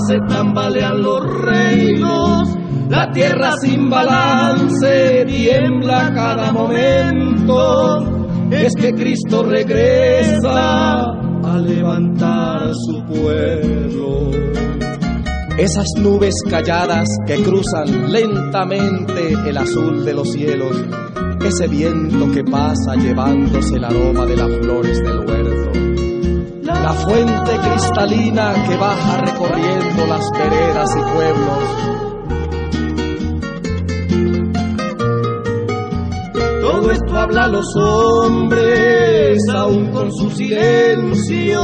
se 0.07 0.19
tambalean 0.27 1.01
los 1.01 1.23
reinos, 1.41 2.49
la 2.87 3.11
tierra 3.11 3.53
sin 3.61 3.89
balance 3.89 5.25
tiembla 5.27 6.11
cada 6.13 6.51
momento. 6.51 8.18
Es 8.51 8.73
que 8.75 8.93
Cristo 8.93 9.43
regresa 9.43 11.03
a 11.03 11.57
levantar 11.59 12.71
su 12.73 13.03
pueblo. 13.05 14.31
Esas 15.57 15.87
nubes 15.97 16.33
calladas 16.49 17.07
que 17.27 17.43
cruzan 17.43 18.11
lentamente 18.11 19.33
el 19.47 19.57
azul 19.57 20.03
de 20.03 20.13
los 20.13 20.31
cielos, 20.31 20.75
ese 21.45 21.67
viento 21.67 22.31
que 22.31 22.43
pasa 22.43 22.95
llevándose 22.95 23.75
el 23.75 23.83
aroma 23.83 24.25
de 24.25 24.37
las 24.37 24.49
flores 24.61 24.99
del 24.99 25.19
huerto, 25.19 25.71
la 26.63 26.93
fuente 26.93 27.51
cristalina 27.69 28.53
que 28.67 28.77
baja 28.77 29.21
recorriendo 29.21 30.07
las 30.07 30.25
veredas 30.31 30.89
y 30.95 31.13
pueblos. 31.13 32.08
Todo 36.79 36.91
esto 36.91 37.17
habla 37.17 37.43
a 37.43 37.47
los 37.49 37.75
hombres, 37.75 39.37
aún 39.53 39.91
con 39.91 40.09
su 40.13 40.29
silencio. 40.29 41.61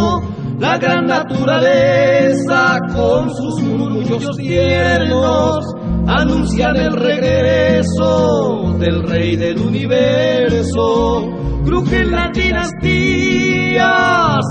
La 0.60 0.78
gran 0.78 1.06
naturaleza 1.06 2.78
con 2.94 3.34
sus 3.34 3.62
murmullos 3.64 4.36
tiernos 4.36 5.66
anuncian 6.06 6.76
el 6.76 6.92
regreso 6.92 8.76
del 8.78 9.04
rey 9.04 9.38
del 9.38 9.58
universo. 9.58 11.30
Crujen 11.64 12.12
las 12.12 12.34
dinastías, 12.34 13.86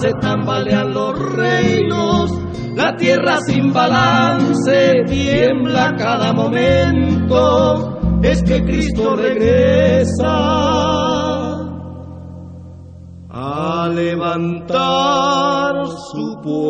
se 0.01 0.15
tambalean 0.15 0.95
los 0.95 1.19
reinos, 1.35 2.33
la 2.75 2.97
tierra 2.97 3.37
sin 3.47 3.71
balance 3.71 4.95
tiembla 5.09 5.95
cada 5.99 6.33
momento. 6.33 7.94
Es 8.25 8.43
que 8.43 8.65
Cristo 8.65 9.17
regresa 9.17 10.15
a 13.29 13.89
levantar 13.95 15.87
su 16.11 16.41
pueblo. 16.43 16.65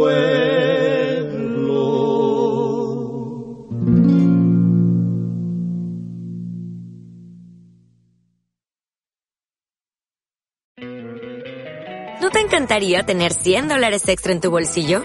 ¿No 12.20 12.30
te 12.30 12.40
encantaría 12.40 13.04
tener 13.04 13.32
100 13.32 13.68
dólares 13.68 14.08
extra 14.08 14.32
en 14.32 14.40
tu 14.40 14.50
bolsillo? 14.50 15.04